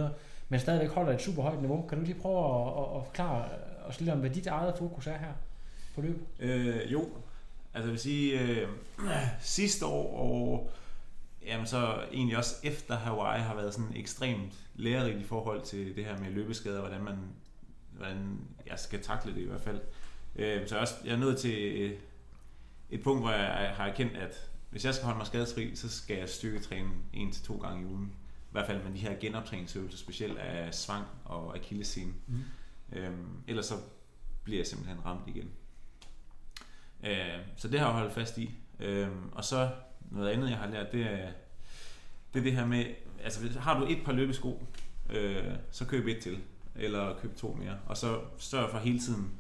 men 0.49 0.61
stadigvæk 0.61 0.91
holder 0.91 1.13
et 1.13 1.23
super 1.23 1.43
højt 1.43 1.61
niveau. 1.61 1.87
Kan 1.89 1.99
du 1.99 2.05
lige 2.05 2.21
prøve 2.21 2.39
at, 2.39 2.69
at, 2.69 2.97
at 2.97 3.05
forklare 3.07 3.49
os 3.87 4.01
lidt 4.01 4.11
om, 4.11 4.19
hvad 4.19 4.31
dit 4.31 4.47
eget 4.47 4.75
fokus 4.79 5.07
er 5.07 5.19
her 5.19 5.33
på 5.95 6.01
løb? 6.01 6.23
Øh, 6.39 6.93
jo, 6.93 7.01
altså 7.75 7.89
jeg 7.89 7.91
vil 7.91 7.99
sige, 7.99 8.41
øh, 8.41 8.69
sidste 9.41 9.87
år 9.87 10.19
og 10.19 10.71
jamen 11.47 11.67
så 11.67 11.95
egentlig 12.13 12.37
også 12.37 12.55
efter 12.63 12.97
Hawaii 12.97 13.41
har 13.41 13.55
været 13.55 13.75
sådan 13.75 13.93
ekstremt 13.97 14.59
lærerigt 14.75 15.19
i 15.19 15.25
forhold 15.25 15.63
til 15.63 15.97
det 15.97 16.05
her 16.05 16.19
med 16.19 16.31
løbeskader, 16.31 16.81
hvordan 16.81 17.03
man 17.03 17.17
hvordan 17.97 18.39
jeg 18.67 18.79
skal 18.79 19.03
takle 19.03 19.35
det 19.35 19.41
i 19.41 19.47
hvert 19.47 19.61
fald. 19.61 19.81
Øh, 20.37 20.69
så 20.69 20.75
jeg 20.75 20.79
er, 20.79 20.81
også, 20.81 20.95
jeg 21.05 21.13
er 21.13 21.19
nået 21.19 21.39
til 21.39 21.59
øh, 21.59 21.99
et 22.91 23.03
punkt, 23.03 23.23
hvor 23.23 23.31
jeg 23.31 23.73
har 23.77 23.87
erkendt, 23.87 24.17
at 24.17 24.50
hvis 24.71 24.85
jeg 24.85 24.95
skal 24.95 25.05
holde 25.05 25.19
mig 25.19 25.27
skadesfri, 25.27 25.77
så 25.77 25.89
skal 25.89 26.17
jeg 26.17 26.29
styrketræne 26.29 26.91
en 27.13 27.33
til 27.33 27.45
to 27.45 27.57
gange 27.57 27.83
i 27.83 27.85
ugen. 27.85 28.13
I 28.51 28.53
hvert 28.53 28.67
fald 28.67 28.83
med 28.83 28.93
de 28.93 28.99
her 28.99 29.17
genoptræningsøvelser, 29.21 29.99
specielt 29.99 30.39
af 30.39 30.75
svang 30.75 31.05
og 31.25 31.57
akillescene. 31.57 32.13
Mm. 32.27 32.43
Øhm, 32.93 33.43
ellers 33.49 33.67
så 33.67 33.75
bliver 34.45 34.59
jeg 34.59 34.67
simpelthen 34.67 35.05
ramt 35.05 35.29
igen. 35.29 35.51
Øh, 37.05 37.39
så 37.57 37.69
det 37.69 37.81
har 37.81 37.87
jeg 37.87 37.97
holdt 37.97 38.13
fast 38.13 38.39
i. 38.39 38.51
Øhm, 38.81 39.29
og 39.33 39.45
så 39.45 39.71
noget 40.11 40.31
andet, 40.31 40.51
jeg 40.51 40.59
har 40.59 40.67
lært, 40.67 40.93
det 40.93 41.03
er 41.03 41.33
det, 42.35 42.41
er 42.41 42.45
det 42.45 42.53
her 42.53 42.67
med, 42.67 42.85
altså 43.25 43.61
har 43.61 43.81
du 43.81 43.87
et 43.87 43.99
par 44.05 44.13
løbesko, 44.13 44.67
øh, 45.11 45.45
så 45.71 45.87
køb 45.87 46.07
et 46.07 46.19
til, 46.19 46.39
eller 46.75 47.19
køb 47.19 47.37
to 47.37 47.53
mere. 47.53 47.79
Og 47.87 47.97
så 47.97 48.21
sørg 48.39 48.71
for 48.71 48.79
hele 48.79 48.99
tiden, 48.99 49.31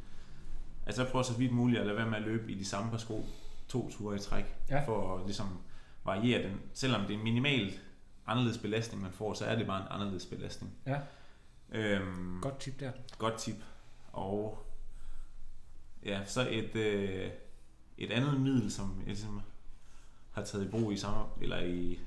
altså 0.87 1.05
prøver 1.05 1.23
så 1.23 1.35
vidt 1.35 1.53
muligt 1.53 1.81
at 1.81 1.87
lade 1.87 1.97
være 1.97 2.07
med 2.11 2.17
at 2.17 2.23
løbe 2.23 2.53
i 2.53 2.55
de 2.55 2.65
samme 2.65 2.91
par 2.91 2.99
sko 2.99 3.27
to 3.71 3.91
ture 3.91 4.17
i 4.17 4.19
træk, 4.19 4.45
ja. 4.71 4.85
for 4.87 5.17
at 5.17 5.25
ligesom 5.25 5.47
variere 6.05 6.43
den. 6.43 6.61
Selvom 6.73 7.07
det 7.07 7.17
er 7.17 7.23
minimalt 7.23 7.83
anderledes 8.27 8.59
belastning, 8.59 9.03
man 9.03 9.13
får, 9.13 9.35
så 9.35 9.45
er 9.45 9.57
det 9.57 9.67
bare 9.67 9.81
en 9.81 9.87
anderledes 9.91 10.27
belastning. 10.27 10.75
Ja. 10.87 11.01
Øhm, 11.73 12.39
godt 12.43 12.59
tip 12.59 12.81
der. 12.81 12.93
Godt 13.19 13.39
tip. 13.39 13.57
Og 14.13 14.67
ja, 16.05 16.25
så 16.25 16.49
et, 16.51 16.77
øh, 16.77 17.31
et 17.99 18.11
andet 18.11 18.41
middel, 18.41 18.73
som 18.73 18.97
jeg 18.99 19.07
ligesom 19.07 19.41
har 20.31 20.45
taget 20.45 20.67
i 20.67 20.69
brug 20.69 20.93
i 20.93 20.97
sammen, 20.97 21.27
eller 21.41 21.61
i, 21.61 22.01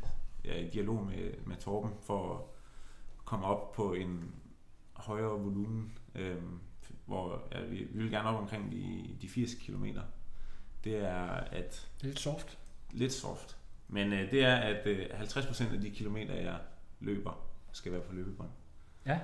ja, 0.46 0.56
i 0.56 0.70
dialog 0.70 1.06
med, 1.06 1.46
med 1.46 1.56
Torben, 1.58 1.92
for 2.02 2.36
at 2.36 2.42
komme 3.26 3.46
op 3.46 3.72
på 3.72 3.94
en 3.94 4.36
højere 4.94 5.40
volumen, 5.40 5.98
øhm, 6.16 6.60
hvor 7.06 7.44
ja, 7.52 7.62
vi, 7.62 7.88
vi 7.92 8.04
vil 8.04 8.12
gerne 8.12 8.30
op 8.30 8.42
omkring 8.42 8.72
de, 8.72 9.16
de 9.22 9.30
80 9.30 9.54
kilometer 9.54 10.02
det 10.84 10.98
er 10.98 11.24
at... 11.52 11.88
Det 11.98 12.04
er 12.04 12.08
lidt 12.08 12.20
soft. 12.20 12.58
Lidt 12.92 13.14
soft. 13.14 13.58
Men 13.88 14.14
øh, 14.14 14.32
det 14.32 14.44
er, 14.44 14.56
at 14.56 14.88
øh, 14.88 15.06
50% 15.06 15.74
af 15.74 15.82
de 15.82 15.90
kilometer, 15.90 16.34
jeg 16.34 16.58
løber, 17.00 17.48
skal 17.72 17.92
være 17.92 18.02
på 18.02 18.14
løbebånd. 18.14 18.50
Ja. 19.06 19.20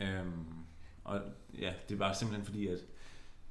Øhm, 0.00 0.44
og 1.04 1.20
ja, 1.58 1.72
det 1.88 1.94
er 1.94 1.98
bare 1.98 2.14
simpelthen 2.14 2.46
fordi, 2.46 2.66
at 2.66 2.78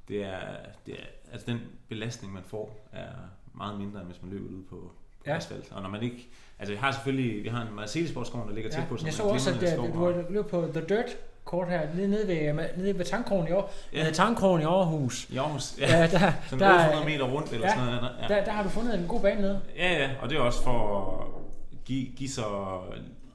det 0.08 0.24
er, 0.24 0.58
det 0.86 0.94
er, 0.94 1.06
altså 1.32 1.52
den 1.52 1.60
belastning, 1.90 2.34
man 2.34 2.44
får, 2.44 2.90
er 2.92 3.12
meget 3.54 3.80
mindre, 3.80 4.00
end 4.00 4.10
hvis 4.10 4.22
man 4.22 4.32
løber 4.32 4.50
ud 4.50 4.64
på, 4.64 4.76
på 5.20 5.24
ja. 5.26 5.36
asfalt. 5.36 5.72
Og 5.72 5.82
når 5.82 5.90
man 5.90 6.04
ikke... 6.04 6.30
Altså, 6.60 6.74
vi 6.74 6.78
har 6.78 6.92
selvfølgelig... 6.92 7.44
Vi 7.44 7.48
har 7.50 7.68
en 7.68 7.76
mercedes 7.76 8.12
der 8.12 8.52
ligger 8.54 8.70
ja. 8.74 8.80
tæt 8.80 8.90
på, 8.90 8.98
som 8.98 9.06
Jeg 9.06 9.14
så 9.14 9.24
også, 9.24 9.50
at 9.54 9.62
det, 9.62 9.78
du 9.78 10.06
har 10.06 10.26
løbet 10.30 10.52
på 10.52 10.68
The 10.74 10.86
Dirt 10.88 11.18
kort 11.46 11.70
her, 11.70 11.82
nede, 11.96 12.08
nede 12.08 12.28
ved, 12.28 12.68
nede 12.78 12.98
ved 12.98 13.06
tankkrogen 13.06 13.48
i, 13.48 13.52
År, 13.52 13.74
ja. 13.94 14.12
tankrogen 14.12 14.62
i 14.62 14.66
Aarhus. 14.66 15.30
I 15.30 15.38
Aarhus, 15.38 15.76
ja. 15.80 15.98
ja 15.98 16.08
der, 16.08 16.32
sådan 16.50 16.60
der, 16.60 16.86
800 16.86 17.06
meter 17.06 17.26
rundt 17.26 17.54
eller 17.54 17.68
ja, 17.68 17.74
sådan 17.74 17.86
noget. 17.86 18.10
Ja. 18.22 18.36
Der, 18.36 18.44
der 18.44 18.52
har 18.52 18.64
du 18.64 18.70
fundet 18.70 19.00
en 19.00 19.08
god 19.08 19.22
bane 19.22 19.42
nede. 19.42 19.62
Ja, 19.78 19.94
ja, 19.94 20.10
og 20.22 20.30
det 20.30 20.38
er 20.38 20.42
også 20.42 20.64
for 20.64 21.08
at 21.12 21.84
give, 21.86 22.06
give 22.16 22.30
så, 22.30 22.44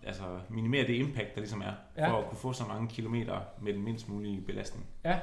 altså 0.06 0.22
minimere 0.48 0.86
det 0.86 0.94
impact, 0.94 1.34
der 1.34 1.40
ligesom 1.40 1.60
er, 1.60 1.72
ja. 1.98 2.10
for 2.10 2.18
at 2.18 2.28
kunne 2.28 2.38
få 2.38 2.52
så 2.52 2.64
mange 2.68 2.88
kilometer 2.88 3.40
med 3.62 3.72
den 3.72 3.84
mindst 3.84 4.08
mulige 4.08 4.40
belastning. 4.40 4.86
Ja. 5.04 5.16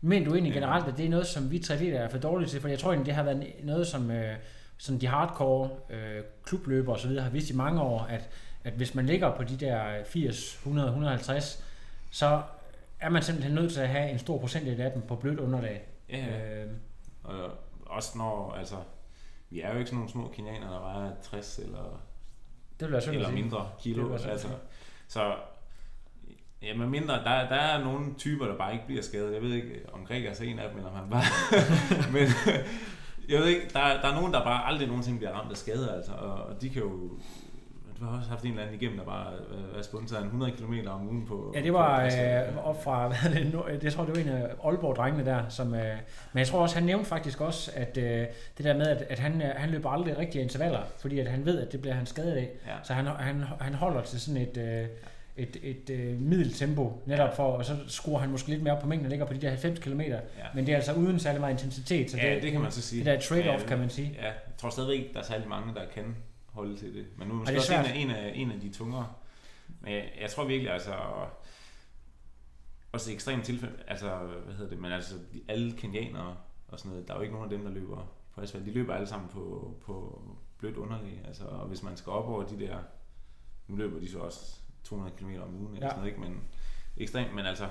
Men 0.00 0.24
du 0.24 0.32
egentlig 0.32 0.54
generelt, 0.54 0.88
at 0.88 0.96
det 0.96 1.04
er 1.04 1.10
noget, 1.10 1.26
som 1.26 1.50
vi 1.50 1.58
triatleter 1.58 1.98
er 1.98 2.08
for 2.08 2.18
dårlige 2.18 2.48
til, 2.48 2.60
for 2.60 2.68
jeg 2.68 2.78
tror 2.78 2.90
egentlig, 2.90 3.06
det 3.06 3.14
har 3.14 3.22
været 3.22 3.46
noget, 3.62 3.86
som 3.86 4.10
øh, 4.10 4.36
sådan 4.78 5.00
de 5.00 5.06
hardcore 5.06 5.70
øh, 5.90 6.22
klubløbere 6.44 6.94
osv. 6.94 7.18
har 7.18 7.30
vidst 7.30 7.50
i 7.50 7.54
mange 7.54 7.80
år, 7.80 8.00
at, 8.00 8.28
at 8.64 8.72
hvis 8.72 8.94
man 8.94 9.06
ligger 9.06 9.36
på 9.36 9.44
de 9.44 9.56
der 9.56 10.04
80, 10.04 10.54
100, 10.54 10.88
150, 10.88 11.64
så 12.10 12.42
er 13.00 13.08
man 13.08 13.22
simpelthen 13.22 13.54
nødt 13.54 13.72
til 13.72 13.80
at 13.80 13.88
have 13.88 14.10
en 14.10 14.18
stor 14.18 14.38
procentdel 14.38 14.80
af 14.80 14.92
dem 14.92 15.02
på 15.02 15.16
blødt 15.16 15.40
underlag. 15.40 15.86
Ja, 16.08 16.62
øh, 16.62 16.72
og 17.24 17.50
også 17.86 18.18
når, 18.18 18.52
altså, 18.52 18.76
vi 19.50 19.60
er 19.60 19.72
jo 19.72 19.78
ikke 19.78 19.86
sådan 19.86 19.96
nogle 19.96 20.10
små 20.10 20.28
kenianer, 20.34 20.70
der 20.70 20.80
vejer 20.80 21.12
60 21.22 21.58
eller, 21.58 22.02
det 22.80 22.90
vil 22.90 23.14
eller 23.14 23.30
mindre 23.30 23.70
kilo. 23.78 24.12
Det 24.12 24.26
altså, 24.26 24.48
så 25.08 25.34
Ja, 26.62 26.76
men 26.76 26.90
mindre, 26.90 27.14
der, 27.14 27.48
der 27.48 27.54
er 27.54 27.84
nogle 27.84 28.14
typer, 28.18 28.46
der 28.46 28.56
bare 28.56 28.72
ikke 28.72 28.86
bliver 28.86 29.02
skadet. 29.02 29.34
Jeg 29.34 29.42
ved 29.42 29.52
ikke, 29.52 29.80
om 29.92 30.06
Greg 30.06 30.24
er 30.24 30.32
så 30.32 30.44
en 30.44 30.58
af 30.58 30.68
dem, 30.68 30.78
eller 30.78 30.92
man 30.92 31.10
bare... 31.10 31.22
men 32.14 32.28
jeg 33.28 33.40
ved 33.40 33.46
ikke, 33.46 33.68
der, 33.72 33.80
der 34.00 34.08
er 34.08 34.14
nogen, 34.14 34.32
der 34.32 34.44
bare 34.44 34.66
aldrig 34.66 34.88
nogensinde 34.88 35.18
bliver 35.18 35.32
ramt 35.32 35.50
af 35.50 35.56
skade, 35.56 35.94
altså, 35.94 36.12
og 36.12 36.62
de 36.62 36.70
kan 36.70 36.82
jo 36.82 37.10
du 38.00 38.04
har 38.04 38.18
også 38.18 38.30
haft 38.30 38.44
en 38.44 38.50
eller 38.50 38.62
anden 38.62 38.80
igennem, 38.80 38.98
der 38.98 39.04
bare 39.04 39.32
er 39.78 39.82
spundet 39.82 40.18
100 40.18 40.52
km 40.52 40.74
om 40.88 41.08
ugen 41.08 41.26
på... 41.26 41.52
Ja, 41.56 41.62
det 41.62 41.72
var 41.72 42.04
øh, 42.04 42.66
op 42.66 42.84
fra, 42.84 43.08
hvad 43.08 43.30
det, 43.34 43.82
det 43.82 43.92
tror 43.92 44.04
det 44.04 44.16
var 44.16 44.22
en 44.22 44.28
af 44.28 44.48
Aalborg-drengene 44.64 45.24
der, 45.24 45.48
som, 45.48 45.74
øh, 45.74 45.96
men 46.32 46.38
jeg 46.38 46.46
tror 46.46 46.60
også, 46.60 46.74
han 46.76 46.84
nævnte 46.84 47.08
faktisk 47.08 47.40
også, 47.40 47.70
at 47.74 47.96
øh, 47.96 48.26
det 48.58 48.64
der 48.64 48.76
med, 48.76 48.86
at, 48.86 49.02
at 49.02 49.18
han, 49.18 49.42
øh, 49.42 49.48
han 49.56 49.70
løber 49.70 49.90
aldrig 49.90 50.18
rigtige 50.18 50.42
intervaller, 50.42 50.80
fordi 50.98 51.18
at 51.18 51.26
han 51.26 51.46
ved, 51.46 51.60
at 51.60 51.72
det 51.72 51.80
bliver 51.80 51.94
han 51.94 52.06
skadet 52.06 52.32
af. 52.32 52.50
Ja. 52.66 52.72
Så 52.82 52.92
han, 52.92 53.06
han, 53.06 53.44
han 53.60 53.74
holder 53.74 54.02
til 54.02 54.20
sådan 54.20 54.40
et... 54.40 54.56
Øh, 54.56 54.86
et, 55.36 55.56
et 55.62 55.90
øh, 55.90 56.20
middeltempo, 56.20 57.02
netop 57.06 57.36
for, 57.36 57.44
og 57.44 57.64
så 57.64 57.76
skruer 57.86 58.18
han 58.18 58.30
måske 58.30 58.48
lidt 58.48 58.62
mere 58.62 58.74
op 58.74 58.80
på 58.80 58.86
mængden, 58.86 59.06
og 59.06 59.10
ligger 59.10 59.26
på 59.26 59.34
de 59.34 59.40
der 59.40 59.48
90 59.48 59.78
km, 59.78 60.00
ja. 60.00 60.18
men 60.54 60.66
det 60.66 60.72
er 60.72 60.76
altså 60.76 60.92
uden 60.92 61.18
særlig 61.18 61.40
meget 61.40 61.52
intensitet, 61.52 62.10
så 62.10 62.16
ja, 62.16 62.34
det, 62.34 62.42
det 62.42 62.52
kan 62.52 62.60
man 62.60 62.70
så 62.70 62.82
sige. 62.82 63.04
Det 63.04 63.06
der 63.06 63.18
trade-off, 63.20 63.62
ja, 63.62 63.68
kan 63.68 63.78
man 63.78 63.90
sige. 63.90 64.16
Ja, 64.18 64.24
jeg 64.24 64.34
tror 64.58 64.70
stadigvæk, 64.70 65.12
der 65.14 65.20
er 65.20 65.24
særlig 65.24 65.48
mange, 65.48 65.74
der 65.74 65.80
kan 65.94 66.04
holde 66.52 66.76
til 66.76 66.94
det. 66.94 67.06
Men 67.16 67.28
nu 67.28 67.34
er 67.34 67.38
måske 67.38 67.56
også 67.56 67.74
en 67.74 67.84
af, 67.84 67.96
en, 67.96 68.10
af, 68.10 68.32
en 68.34 68.50
af 68.50 68.60
de 68.60 68.72
tungere. 68.72 69.12
Men 69.80 69.92
jeg, 69.92 70.12
jeg 70.20 70.30
tror 70.30 70.44
virkelig, 70.44 70.72
altså, 70.72 70.94
også 72.92 73.10
i 73.10 73.14
ekstremt 73.14 73.44
tilfælde, 73.44 73.74
altså, 73.86 74.16
hvad 74.44 74.54
hedder 74.54 74.70
det, 74.70 74.78
men 74.78 74.92
altså, 74.92 75.14
alle 75.48 75.72
kenianere 75.72 76.36
og 76.68 76.78
sådan 76.78 76.90
noget, 76.90 77.08
der 77.08 77.14
er 77.14 77.18
jo 77.18 77.22
ikke 77.22 77.34
nogen 77.34 77.52
af 77.52 77.58
dem, 77.58 77.64
der 77.64 77.72
løber 77.72 78.06
på 78.34 78.40
asfalt. 78.40 78.66
De 78.66 78.70
løber 78.70 78.94
alle 78.94 79.06
sammen 79.06 79.28
på, 79.28 79.74
på 79.84 80.22
blødt 80.58 80.76
underlag. 80.76 81.22
Altså, 81.24 81.44
og 81.44 81.68
hvis 81.68 81.82
man 81.82 81.96
skal 81.96 82.12
op 82.12 82.28
over 82.28 82.42
de 82.46 82.60
der, 82.60 82.78
nu 83.68 83.76
løber 83.76 84.00
de 84.00 84.10
så 84.10 84.18
også 84.18 84.60
200 84.84 85.16
km 85.16 85.42
om 85.42 85.54
ugen 85.54 85.74
eller 85.74 85.86
ja. 85.86 85.88
sådan 85.88 85.96
noget, 85.96 86.08
ikke? 86.08 86.20
Men 86.20 86.40
ekstremt, 86.96 87.34
men 87.34 87.46
altså, 87.46 87.68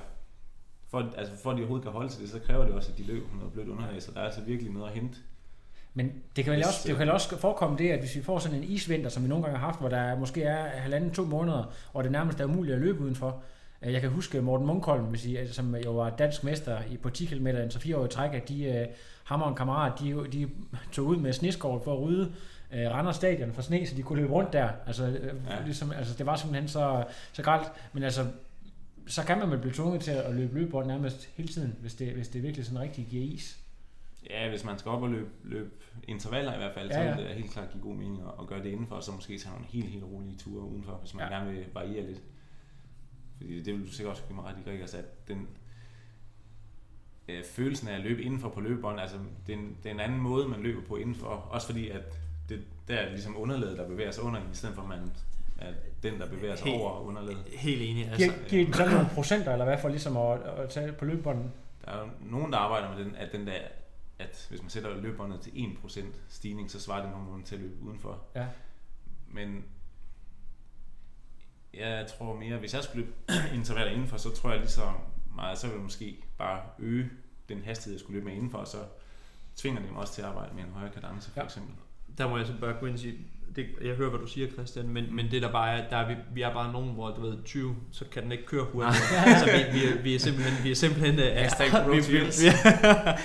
for, 0.87 1.11
altså 1.17 1.35
for 1.35 1.51
at 1.51 1.57
de 1.57 1.61
overhovedet 1.61 1.83
kan 1.83 1.91
holde 1.91 2.09
til 2.09 2.21
det, 2.21 2.29
så 2.29 2.39
kræver 2.39 2.65
det 2.65 2.73
også, 2.73 2.91
at 2.91 2.97
de 2.97 3.03
løber 3.03 3.35
noget 3.35 3.53
blødt 3.53 3.69
underlag, 3.69 4.01
så 4.01 4.11
der 4.11 4.19
er 4.19 4.25
altså 4.25 4.41
virkelig 4.41 4.73
noget 4.73 4.87
at 4.87 4.93
hente. 4.93 5.17
Men 5.93 6.11
det 6.35 6.43
kan 6.43 6.53
vel 6.53 6.63
også, 6.65 6.87
det 6.87 6.97
kan 6.97 7.09
også 7.11 7.37
forekomme 7.37 7.77
det, 7.77 7.89
at 7.91 7.99
hvis 7.99 8.15
vi 8.15 8.23
får 8.23 8.39
sådan 8.39 8.57
en 8.57 8.63
isvinter, 8.63 9.09
som 9.09 9.23
vi 9.23 9.27
nogle 9.29 9.43
gange 9.43 9.59
har 9.59 9.65
haft, 9.65 9.79
hvor 9.79 9.89
der 9.89 10.15
måske 10.19 10.43
er 10.43 10.63
halvanden, 10.79 11.11
to 11.11 11.23
måneder, 11.25 11.73
og 11.93 12.03
det 12.03 12.11
nærmest 12.11 12.39
er 12.39 12.45
umuligt 12.45 12.75
at 12.75 12.81
løbe 12.81 12.99
udenfor. 13.03 13.41
Øh, 13.81 13.93
Jeg 13.93 14.01
kan 14.01 14.09
huske 14.09 14.41
Morten 14.41 14.67
Munkholm, 14.67 15.15
som 15.51 15.75
jo 15.75 15.91
var 15.91 16.09
dansk 16.09 16.43
mester 16.43 16.77
i, 16.91 16.97
på 16.97 17.09
10 17.09 17.25
km, 17.25 17.47
så 17.69 17.79
fire 17.79 17.97
år 17.97 18.05
i 18.05 18.09
træk, 18.09 18.33
at 18.33 18.49
de, 18.49 18.63
øh, 18.65 18.87
ham 19.23 19.41
og 19.41 19.49
en 19.49 19.55
kammerat, 19.55 19.91
de, 19.99 20.25
de 20.31 20.49
tog 20.91 21.05
ud 21.05 21.17
med 21.17 21.33
sneskål 21.33 21.81
for 21.83 21.93
at 21.93 22.01
rydde 22.01 22.31
øh, 22.73 22.91
Randers 22.91 23.15
Stadion 23.15 23.53
for 23.53 23.61
sne, 23.61 23.87
så 23.87 23.95
de 23.95 24.01
kunne 24.03 24.21
løbe 24.21 24.33
rundt 24.33 24.53
der. 24.53 24.69
Altså, 24.87 25.05
øh, 25.07 25.23
Ja. 25.49 25.65
ligesom, 25.65 25.91
altså 25.91 26.13
det 26.17 26.25
var 26.25 26.35
simpelthen 26.35 26.67
så, 26.69 27.03
så 27.33 27.41
gralt. 27.43 27.67
Men 27.93 28.03
altså, 28.03 28.25
så 29.07 29.23
kan 29.23 29.39
man 29.39 29.51
vel 29.51 29.59
blive 29.59 29.73
tvunget 29.73 30.01
til 30.01 30.11
at 30.11 30.35
løbe 30.35 30.55
løbebånd 30.59 30.87
nærmest 30.87 31.29
hele 31.35 31.49
tiden, 31.49 31.75
hvis 31.81 31.93
det, 31.93 32.07
hvis 32.07 32.27
det 32.27 32.43
virkelig 32.43 32.65
sådan 32.65 32.79
rigtig 32.81 33.05
giver 33.09 33.23
is. 33.33 33.58
Ja, 34.29 34.49
hvis 34.49 34.63
man 34.65 34.79
skal 34.79 34.89
op 34.91 35.03
og 35.03 35.09
løbe, 35.09 35.29
løbe 35.43 35.69
intervaller 36.07 36.53
i 36.53 36.57
hvert 36.57 36.73
fald, 36.73 36.87
Ja, 36.89 36.93
så 36.95 36.99
ja. 37.01 37.15
vil 37.15 37.25
det 37.25 37.35
helt 37.35 37.51
klart 37.51 37.71
give 37.71 37.83
god 37.83 37.95
mening 37.95 38.21
at, 38.21 38.33
at 38.41 38.47
gøre 38.47 38.59
det 38.63 38.69
indenfor, 38.69 38.95
og 38.95 39.03
så 39.03 39.11
måske 39.11 39.37
tage 39.37 39.51
nogle 39.51 39.65
helt, 39.69 39.85
helt 39.89 40.03
rolige 40.03 40.37
ture 40.37 40.63
udenfor, 40.63 40.93
hvis 40.93 41.13
man 41.13 41.27
Ja. 41.29 41.35
gerne 41.37 41.51
vil 41.51 41.65
variere 41.73 42.05
lidt. 42.07 42.21
Fordi 43.37 43.63
det 43.63 43.73
vil 43.73 43.85
du 43.87 43.91
sikkert 43.91 44.11
også 44.11 44.23
give 44.27 44.35
mig 44.35 44.45
ret 44.45 44.55
i, 44.65 44.69
Gregers, 44.69 44.93
at 44.93 45.27
den 45.27 45.47
øh, 47.27 47.43
følelsen 47.43 47.87
af 47.87 47.95
at 47.95 48.01
løbe 48.01 48.21
indenfor 48.23 48.49
på 48.49 48.61
løbebånd, 48.61 48.99
altså 48.99 49.17
det 49.47 49.53
er, 49.53 49.57
en, 49.59 49.77
det 49.83 49.89
er 49.89 49.93
en 49.93 49.99
anden 49.99 50.19
måde, 50.19 50.47
man 50.47 50.59
løber 50.61 50.81
på 50.87 50.95
indenfor, 50.95 51.27
også 51.27 51.67
fordi 51.67 51.89
at 51.89 52.01
det, 52.49 52.61
der 52.87 52.95
er 52.95 53.09
ligesom 53.09 53.37
underlaget, 53.37 53.77
der 53.77 53.87
bevæger 53.87 54.11
sig 54.11 54.23
under, 54.23 54.39
i 54.39 54.43
stedet 54.53 54.75
for 54.75 54.81
at 54.81 54.87
man 54.89 55.11
er 55.57 55.73
den, 56.03 56.19
der 56.19 56.29
bevæger 56.29 56.55
sig 56.55 56.67
Helt- 56.67 56.81
over 56.81 56.99
underlaget. 56.99 57.43
Helt 57.57 57.81
enig. 57.81 58.03
Giver, 58.03 58.31
Altså, 58.31 58.49
giver 58.49 58.65
den 58.65 58.73
sådan 58.73 58.91
nogle 58.93 59.09
procenter, 59.13 59.51
eller 59.51 59.65
hvad 59.65 59.77
for 59.77 59.89
ligesom 59.89 60.17
at, 60.17 60.39
at 60.41 60.69
tage 60.69 60.91
på 60.91 61.05
løbebånden? 61.05 61.51
Der 61.85 61.91
er 61.91 61.99
jo 61.99 62.09
nogen, 62.21 62.51
der 62.51 62.57
arbejder 62.57 62.95
med 62.95 63.05
den, 63.05 63.15
at 63.15 63.31
den 63.31 63.47
der, 63.47 63.53
at 64.19 64.45
hvis 64.49 64.61
man 64.61 64.69
sætter 64.69 65.01
løbebåndet 65.01 65.41
til 65.41 65.51
1% 65.51 66.01
stigning, 66.29 66.71
så 66.71 66.79
svarer 66.79 67.01
det 67.01 67.11
nogenlunde 67.11 67.45
til 67.45 67.55
at 67.55 67.61
løbe 67.61 67.81
udenfor. 67.81 68.23
Ja. 68.35 68.47
Men 69.27 69.65
jeg 71.73 72.07
tror 72.17 72.35
mere, 72.39 72.57
hvis 72.57 72.73
jeg 72.73 72.83
skulle 72.83 73.05
løbe 73.05 73.13
intervaller 73.57 73.91
indenfor, 73.93 74.17
så 74.17 74.35
tror 74.35 74.49
jeg 74.51 74.59
lige 74.59 74.69
så 74.69 74.93
meget, 75.35 75.57
så 75.57 75.67
vil 75.67 75.73
jeg 75.73 75.83
måske 75.83 76.23
bare 76.37 76.61
øge 76.79 77.09
den 77.49 77.61
hastighed, 77.63 77.93
jeg 77.93 77.99
skulle 77.99 78.13
løbe 78.19 78.25
med 78.25 78.33
indenfor, 78.35 78.57
og 78.57 78.67
så 78.67 78.85
tvinger 79.55 79.81
det 79.81 79.91
mig 79.91 79.99
også 80.01 80.13
til 80.13 80.21
at 80.21 80.27
arbejde 80.27 80.55
med 80.55 80.63
en 80.63 80.69
højere 80.71 80.93
kadence, 80.93 81.31
for 81.31 81.39
Ja. 81.39 81.45
eksempel. 81.45 81.75
der 82.17 82.27
må 82.29 82.37
jeg 82.37 82.47
så 82.47 82.53
bare 82.59 82.73
gå 82.79 82.85
ind 82.85 82.93
og 82.93 82.99
sige, 82.99 83.17
det, 83.55 83.65
jeg 83.81 83.95
hører, 83.95 84.09
hvad 84.09 84.19
du 84.19 84.27
siger, 84.27 84.47
Christian, 84.47 84.89
men, 84.89 85.15
men 85.15 85.31
det 85.31 85.41
der 85.41 85.51
bare 85.51 85.77
er, 85.77 85.89
der 85.89 85.97
er 85.97 86.07
vi, 86.07 86.15
vi 86.33 86.41
er 86.41 86.53
bare 86.53 86.71
nogen, 86.71 86.93
hvor 86.93 87.09
du 87.09 87.21
ved, 87.21 87.43
20, 87.45 87.75
så 87.91 88.05
kan 88.11 88.23
den 88.23 88.31
ikke 88.31 88.45
køre 88.45 88.63
hurtigt. 88.63 89.03
så 89.41 89.45
vi, 89.45 89.79
vi, 89.79 89.85
er, 89.85 90.01
vi 90.03 90.15
er 90.15 90.19
simpelthen, 90.19 90.63
vi 90.63 90.71
er 90.71 90.75
simpelthen 90.75 91.15
uh, 91.15 91.25
Hashtag 91.43 91.73
road 91.73 92.01
to 92.01 92.11
Jens. 92.11 92.43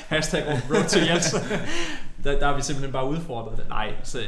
hashtag 0.09 0.47
road 0.47 0.89
to 0.89 0.99
Jens. 0.99 1.35
der, 2.25 2.39
der 2.39 2.47
er 2.47 2.57
vi 2.57 2.63
simpelthen 2.63 2.93
bare 2.93 3.09
udfordret. 3.09 3.69
Nej, 3.69 3.95
så 4.03 4.19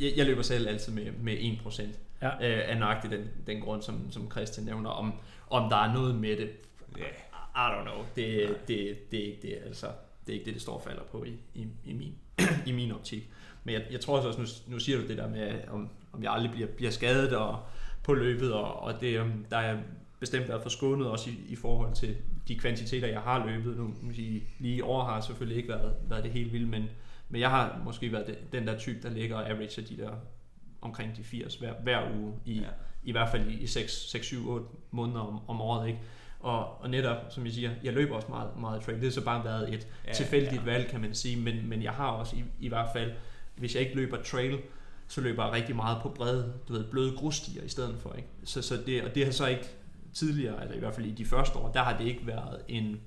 jeg, 0.00 0.12
jeg 0.16 0.26
løber 0.26 0.42
selv 0.42 0.68
altid 0.68 0.92
med, 0.92 1.06
med 1.22 1.36
1%. 1.36 1.82
Ja. 2.22 2.28
Øh, 2.28 2.70
af 2.70 2.78
nøjagtigt 2.78 3.12
den, 3.12 3.28
den 3.46 3.60
grund, 3.60 3.82
som, 3.82 4.12
som 4.12 4.30
Christian 4.30 4.66
nævner, 4.66 4.90
om, 4.90 5.12
om 5.50 5.70
der 5.70 5.76
er 5.76 5.92
noget 5.92 6.14
med 6.14 6.36
det. 6.36 6.50
Ja. 6.98 7.04
I 7.54 7.74
don't 7.74 7.82
know. 7.82 8.04
Det, 8.16 8.56
det, 8.68 9.10
det 9.10 9.20
er 9.20 9.26
ikke 9.26 9.42
det, 9.42 9.58
altså. 9.66 9.86
Det 10.26 10.32
er 10.32 10.32
ikke 10.32 10.44
det, 10.44 10.54
det 10.54 10.62
står 10.62 10.74
og 10.74 10.82
falder 10.82 11.02
på 11.02 11.24
i, 11.24 11.36
i, 11.54 11.66
i, 11.84 11.92
min, 11.92 12.14
i 12.66 12.72
min 12.72 12.92
optik. 12.92 13.30
Men 13.64 13.74
jeg, 13.74 13.82
jeg 13.90 14.00
tror 14.00 14.20
også, 14.20 14.40
nu, 14.40 14.46
nu 14.74 14.78
siger 14.78 14.98
du 14.98 15.08
det 15.08 15.18
der 15.18 15.28
med, 15.28 15.60
om, 15.68 15.88
om 16.12 16.22
jeg 16.22 16.32
aldrig 16.32 16.50
bliver, 16.50 16.68
bliver 16.68 16.90
skadet 16.90 17.36
og, 17.36 17.58
på 18.02 18.14
løbet, 18.14 18.52
og, 18.52 18.82
og 18.82 19.00
det, 19.00 19.20
um, 19.20 19.46
der 19.50 19.56
er 19.56 19.78
bestemt 20.20 20.48
været 20.48 20.62
forskånet 20.62 21.10
også 21.10 21.30
i, 21.30 21.34
i 21.48 21.56
forhold 21.56 21.94
til 21.94 22.16
de 22.48 22.58
kvantiteter, 22.58 23.08
jeg 23.08 23.20
har 23.20 23.46
løbet. 23.46 23.76
Nu 23.76 23.94
må 24.02 24.12
sige, 24.12 24.42
lige 24.58 24.76
i 24.76 24.80
år 24.80 25.04
har 25.04 25.20
selvfølgelig 25.20 25.56
ikke 25.56 25.68
været, 25.68 25.94
været 26.08 26.24
det 26.24 26.32
helt 26.32 26.52
vildt, 26.52 26.68
men, 26.68 26.84
men 27.28 27.40
jeg 27.40 27.50
har 27.50 27.80
måske 27.84 28.12
været 28.12 28.38
den 28.52 28.66
der 28.66 28.78
type, 28.78 29.02
der 29.02 29.10
ligger 29.10 29.36
og 29.36 29.50
average 29.50 29.80
af 29.80 29.86
de 29.86 29.96
der 29.96 30.10
omkring 30.80 31.16
de 31.16 31.24
80 31.24 31.54
hver, 31.54 31.72
hver 31.82 32.00
uge, 32.16 32.32
i, 32.44 32.60
Ja. 32.60 32.66
i 33.04 33.12
hvert 33.12 33.28
fald 33.28 33.48
i, 33.48 33.54
i 33.62 33.66
6, 33.66 34.10
6, 34.10 34.26
7, 34.26 34.48
8 34.50 34.66
måneder 34.90 35.20
om, 35.20 35.40
om 35.48 35.60
året. 35.60 35.88
Ikke? 35.88 35.98
Og, 36.40 36.80
og 36.82 36.90
netop, 36.90 37.16
som 37.30 37.44
jeg 37.44 37.52
siger, 37.52 37.70
jeg 37.84 37.92
løber 37.92 38.14
også 38.14 38.28
meget, 38.28 38.50
meget 38.60 38.82
trail. 38.82 38.96
Det 38.96 39.04
har 39.04 39.10
så 39.10 39.24
bare 39.24 39.44
været 39.44 39.74
et 39.74 39.88
Ja, 40.06 40.12
tilfældigt 40.12 40.66
ja. 40.66 40.70
valg, 40.72 40.90
kan 40.90 41.00
man 41.00 41.14
sige, 41.14 41.36
men, 41.36 41.68
men 41.68 41.82
jeg 41.82 41.92
har 41.92 42.06
også 42.08 42.36
i, 42.36 42.44
i 42.60 42.68
hvert 42.68 42.88
fald, 42.92 43.12
hvis 43.56 43.74
jeg 43.74 43.82
ikke 43.82 43.94
løber 43.96 44.22
trail, 44.22 44.58
så 45.08 45.20
løber 45.20 45.44
jeg 45.44 45.52
rigtig 45.52 45.76
meget 45.76 46.02
på 46.02 46.08
brede, 46.08 46.52
du 46.68 46.72
ved, 46.72 46.84
bløde 46.84 47.16
grusstier 47.16 47.62
i 47.62 47.68
stedet 47.68 47.96
for. 48.00 48.12
Ikke? 48.12 48.28
Så, 48.44 48.62
så 48.62 48.76
det, 48.86 49.02
og 49.02 49.14
det 49.14 49.24
har 49.24 49.32
så 49.32 49.46
ikke 49.46 49.68
tidligere, 50.14 50.62
eller 50.62 50.76
i 50.76 50.78
hvert 50.78 50.94
fald 50.94 51.06
i 51.06 51.10
de 51.10 51.24
første 51.24 51.58
år, 51.58 51.72
der 51.72 51.80
har 51.82 51.98
det 51.98 52.04
ikke 52.06 52.26
været 52.26 52.60
en, 52.68 53.00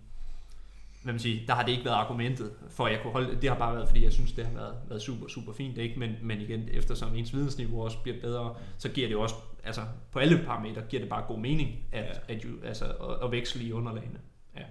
hvad 1.03 1.13
man 1.13 1.19
siger, 1.19 1.45
der 1.47 1.53
har 1.53 1.63
det 1.63 1.71
ikke 1.71 1.85
været 1.85 1.95
argumentet 1.95 2.51
for, 2.69 2.85
at 2.85 2.91
jeg 2.93 3.01
kunne 3.01 3.13
holde, 3.13 3.41
det 3.41 3.49
har 3.49 3.57
bare 3.57 3.75
været, 3.75 3.87
fordi 3.87 4.03
jeg 4.03 4.13
synes, 4.13 4.31
det 4.31 4.45
har 4.45 4.53
været, 4.53 4.75
været 4.89 5.01
super, 5.01 5.27
super 5.27 5.53
fint, 5.53 5.77
ikke? 5.77 5.99
Men, 5.99 6.15
men 6.21 6.41
igen, 6.41 6.69
eftersom 6.71 7.15
ens 7.15 7.33
vidensniveau 7.33 7.83
også 7.83 7.97
bliver 8.03 8.21
bedre, 8.21 8.55
så 8.77 8.89
giver 8.89 9.07
det 9.07 9.17
også, 9.17 9.35
altså 9.63 9.81
på 10.11 10.19
alle 10.19 10.43
parametre, 10.45 10.81
giver 10.89 11.01
det 11.01 11.09
bare 11.09 11.23
god 11.27 11.39
mening, 11.39 11.69
at, 11.91 12.03
Ja. 12.03 12.33
at, 12.33 12.43
jo, 12.45 12.49
altså, 12.63 12.85
at, 12.85 13.23
at 13.25 13.31
veksle 13.31 13.63
i 13.63 13.71
underlagene. 13.71 14.19
Ja. 14.55 14.63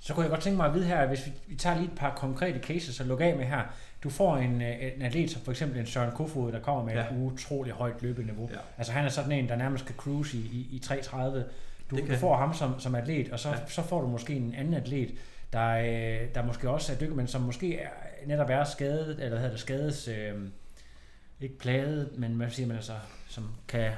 Så 0.00 0.14
kunne 0.14 0.22
jeg 0.22 0.30
godt 0.30 0.40
tænke 0.40 0.56
mig 0.56 0.66
at 0.66 0.74
vide 0.74 0.84
her, 0.84 1.06
hvis 1.06 1.26
vi, 1.26 1.32
vi 1.46 1.54
tager 1.54 1.76
lige 1.76 1.86
et 1.92 1.98
par 1.98 2.14
konkrete 2.14 2.58
cases 2.58 3.00
at 3.00 3.06
lukke 3.06 3.24
af 3.24 3.36
med 3.36 3.44
her. 3.44 3.62
Du 4.02 4.10
får 4.10 4.36
en, 4.36 4.62
øh, 4.62 4.76
en 4.96 5.02
atlet 5.02 5.30
som 5.30 5.42
for 5.42 5.50
eksempel 5.50 5.78
en 5.80 5.86
Søren 5.86 6.12
Kofod, 6.12 6.52
der 6.52 6.60
kommer 6.60 6.84
med 6.84 6.94
ja. 6.94 7.00
Et 7.00 7.16
utroligt 7.16 7.76
højt 7.76 8.02
løbeniveau. 8.02 8.50
Ja. 8.52 8.58
Altså 8.78 8.92
han 8.92 9.04
er 9.04 9.08
sådan 9.08 9.32
en, 9.32 9.48
der 9.48 9.56
nærmest 9.56 9.86
kan 9.86 9.94
cruise 9.94 10.36
i, 10.36 10.40
i, 10.40 10.76
i 10.76 10.82
3.30. 10.84 11.16
Du, 11.90 11.96
du 11.96 12.16
får 12.20 12.36
ham 12.36 12.54
som, 12.54 12.80
som 12.80 12.94
atlet, 12.94 13.32
og 13.32 13.38
så, 13.40 13.48
ja. 13.48 13.56
Så 13.68 13.82
får 13.82 14.00
du 14.00 14.08
måske 14.08 14.32
en 14.34 14.54
anden 14.54 14.74
atlet, 14.74 15.10
der, 15.52 15.68
øh, 15.68 16.28
der 16.34 16.46
måske 16.46 16.70
også 16.70 16.92
er 16.92 16.96
dykker, 16.96 17.14
men 17.14 17.26
som 17.26 17.40
måske 17.40 17.78
er, 17.78 17.88
netop 18.26 18.50
er 18.50 18.64
skadet, 18.64 19.10
eller 19.10 19.28
hvad 19.28 19.38
hedder 19.38 19.50
det, 19.50 19.60
skades, 19.60 20.08
øh, 20.08 20.34
ikke 21.40 21.58
plaget, 21.58 22.10
men 22.18 22.32
hvad 22.32 22.50
siger 22.50 22.66
man 22.66 22.76
altså, 22.76 22.92
som 23.28 23.50
kan, 23.68 23.90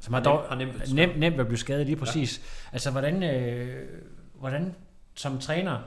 som 0.00 0.14
har, 0.14 0.22
dog, 0.22 0.56
nemt- 0.56 0.94
nemt, 0.94 1.18
nemt 1.18 1.40
at 1.40 1.46
blive 1.46 1.58
skadet 1.58 1.86
lige 1.86 1.96
præcis. 1.96 2.38
Ja. 2.38 2.68
Altså 2.72 2.90
hvordan, 2.90 3.22
øh, 3.22 3.88
hvordan 4.34 4.74
som 5.14 5.38
træner, 5.38 5.78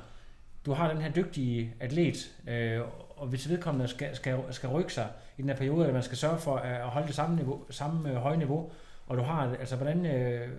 du 0.66 0.74
har 0.74 0.94
den 0.94 1.02
her 1.02 1.12
dygtige 1.12 1.74
atlet, 1.80 2.36
øh, 2.48 2.82
og 3.10 3.28
hvis 3.28 3.50
vedkommende 3.50 3.88
skal, 3.88 4.16
skal, 4.16 4.40
skal 4.52 4.70
rykke 4.70 4.94
sig 4.94 5.08
i 5.38 5.42
den 5.42 5.50
her 5.50 5.58
periode, 5.58 5.88
at 5.88 5.94
man 5.94 6.04
skal 6.04 6.18
sørge 6.18 6.40
for 6.40 6.56
øh, 6.56 6.86
at 6.86 6.90
holde 6.90 7.08
det 7.08 7.16
samme, 7.16 7.36
niveau, 7.36 7.66
samme 7.70 8.10
øh, 8.10 8.16
høje 8.16 8.38
niveau, 8.38 8.72
og 9.08 9.18
du 9.18 9.22
har, 9.22 9.56
altså 9.60 9.76
hvordan, 9.76 10.06
øh, 10.06 10.50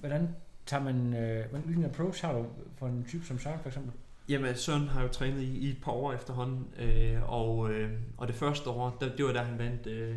hvordan 0.00 0.28
tager 0.66 0.82
man, 0.82 1.14
øh, 1.14 1.64
hvilken 1.64 1.84
approach 1.84 2.24
har 2.24 2.32
du 2.32 2.46
for 2.78 2.86
en 2.86 3.04
type 3.08 3.26
som 3.26 3.38
Søren 3.38 3.58
for 3.60 3.68
eksempel? 3.68 3.92
Jamen, 4.28 4.50
øh, 4.50 4.56
Søren 4.56 4.88
har 4.88 5.02
jo 5.02 5.08
trænet 5.08 5.42
i, 5.42 5.58
i 5.58 5.70
et 5.70 5.82
par 5.84 5.92
år 5.92 6.12
efterhånden, 6.12 6.66
øh, 6.78 7.32
og, 7.32 7.70
øh, 7.70 7.90
og 8.16 8.28
det 8.28 8.36
første 8.36 8.70
år, 8.70 8.96
der, 9.00 9.16
det 9.16 9.24
var 9.24 9.32
da 9.32 9.38
han 9.38 9.58
vandt, 9.58 9.86
øh, 9.86 10.16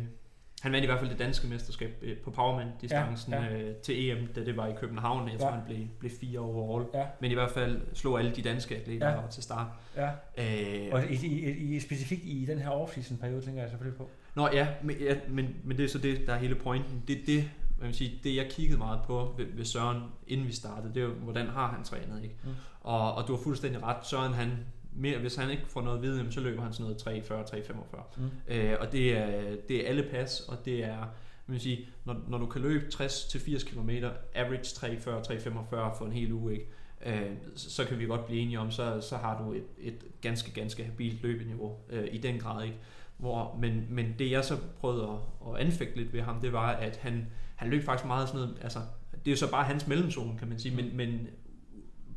han 0.62 0.72
vandt 0.72 0.84
i 0.84 0.86
hvert 0.86 0.98
fald 0.98 1.10
det 1.10 1.18
danske 1.18 1.46
mesterskab 1.48 1.98
øh, 2.02 2.16
på 2.16 2.30
Powerman-distancen 2.30 3.32
Ja, 3.32 3.42
ja. 3.44 3.58
Øh, 3.62 3.74
til 3.76 4.10
EM, 4.10 4.26
da 4.26 4.44
det 4.44 4.56
var 4.56 4.66
i 4.66 4.72
København. 4.80 5.28
Jeg 5.28 5.38
tror, 5.40 5.48
Ja. 5.48 5.54
han 5.54 5.62
blev, 5.66 5.78
blev 5.98 6.10
fire 6.20 6.38
overall. 6.40 6.86
Ja. 6.94 7.06
Men 7.20 7.30
i 7.30 7.34
hvert 7.34 7.50
fald 7.50 7.80
slog 7.94 8.18
alle 8.18 8.30
de 8.36 8.42
danske 8.42 8.76
atleter 8.76 9.08
Ja. 9.08 9.16
til 9.30 9.42
start. 9.42 9.66
Ja. 9.96 10.08
Øh, 10.38 10.88
Og 10.92 11.04
i, 11.10 11.26
i, 11.26 11.50
i, 11.76 11.80
specifikt 11.80 12.22
i 12.24 12.44
den 12.44 12.58
her 12.58 12.70
off-season 12.70 13.16
periode, 13.20 13.40
tænker 13.42 13.60
jeg 13.60 13.70
selvfølgelig 13.70 13.98
på. 13.98 14.10
Nå 14.34 14.48
ja, 14.52 14.68
men, 14.82 14.96
ja 15.00 15.14
men, 15.28 15.56
men 15.64 15.76
det 15.76 15.84
er 15.84 15.88
så 15.88 15.98
det, 15.98 16.26
der 16.26 16.32
er 16.34 16.38
hele 16.38 16.54
pointen. 16.54 17.02
Det, 17.08 17.18
det, 17.26 17.50
hvad 17.76 17.86
man 17.88 17.94
siger, 17.94 18.10
det 18.24 18.36
jeg 18.36 18.46
kiggede 18.50 18.78
meget 18.78 19.00
på 19.06 19.34
ved, 19.38 19.46
ved 19.54 19.64
Søren, 19.64 20.02
inden 20.26 20.46
vi 20.46 20.52
startede, 20.52 20.94
det 20.94 21.00
er 21.02 21.04
jo, 21.06 21.12
hvordan 21.14 21.46
har 21.46 21.66
han 21.68 21.84
trænet, 21.84 22.22
ikke? 22.22 22.34
Mm. 22.44 22.50
Og, 22.80 23.14
og 23.14 23.28
du 23.28 23.36
har 23.36 23.42
fuldstændig 23.42 23.82
ret. 23.82 24.06
Søren, 24.06 24.32
han, 24.34 24.50
mere, 24.96 25.18
hvis 25.18 25.36
han 25.36 25.50
ikke 25.50 25.62
får 25.68 25.82
noget 25.82 25.96
at 25.96 26.02
vide, 26.02 26.32
så 26.32 26.40
løber 26.40 26.62
han 26.62 26.72
sådan 26.72 26.84
noget 26.84 26.98
340, 26.98 27.44
345. 27.44 28.02
Mm. 28.16 28.30
Øh, 28.48 28.76
og 28.80 28.92
det 28.92 29.16
er, 29.16 29.56
det 29.68 29.84
er 29.84 29.88
alle 29.88 30.02
pas, 30.10 30.40
og 30.40 30.64
det 30.64 30.84
er, 30.84 31.06
man 31.46 31.60
sige, 31.60 31.88
når, 32.04 32.16
når 32.28 32.38
du 32.38 32.46
kan 32.46 32.62
løbe 32.62 32.86
60-80 32.94 33.70
km, 33.70 33.90
average 34.34 34.74
340, 34.74 35.22
345 35.22 35.92
for 35.98 36.04
en 36.04 36.12
hel 36.12 36.32
uge, 36.32 36.52
ikke? 36.52 36.66
Øh, 37.06 37.30
så, 37.54 37.70
så 37.70 37.84
kan 37.84 37.98
vi 37.98 38.06
godt 38.06 38.26
blive 38.26 38.40
enige 38.40 38.60
om, 38.60 38.70
så, 38.70 39.00
så 39.00 39.16
har 39.16 39.42
du 39.42 39.52
et, 39.52 39.64
et 39.78 40.04
ganske, 40.20 40.52
ganske 40.52 40.84
habilt 40.84 41.22
løbeniveau 41.22 41.76
øh, 41.90 42.08
i 42.12 42.18
den 42.18 42.38
grad, 42.38 42.64
ikke? 42.64 42.76
Hvor, 43.16 43.58
men, 43.60 43.86
men 43.90 44.14
det 44.18 44.30
jeg 44.30 44.44
så 44.44 44.56
prøvede 44.80 45.02
at, 45.02 45.54
at 45.54 45.66
anfægte 45.66 45.96
lidt 45.96 46.12
ved 46.12 46.20
ham, 46.20 46.40
det 46.40 46.52
var, 46.52 46.68
at 46.72 46.96
han, 46.96 47.26
han 47.56 47.70
løb 47.70 47.84
faktisk 47.84 48.06
meget 48.06 48.28
sådan 48.28 48.40
noget, 48.40 48.58
altså, 48.62 48.78
det 49.12 49.26
er 49.26 49.30
jo 49.30 49.36
så 49.36 49.50
bare 49.50 49.64
hans 49.64 49.86
mellemzone, 49.86 50.38
kan 50.38 50.48
man 50.48 50.58
sige, 50.58 50.76
men, 50.76 50.96
men 50.96 51.28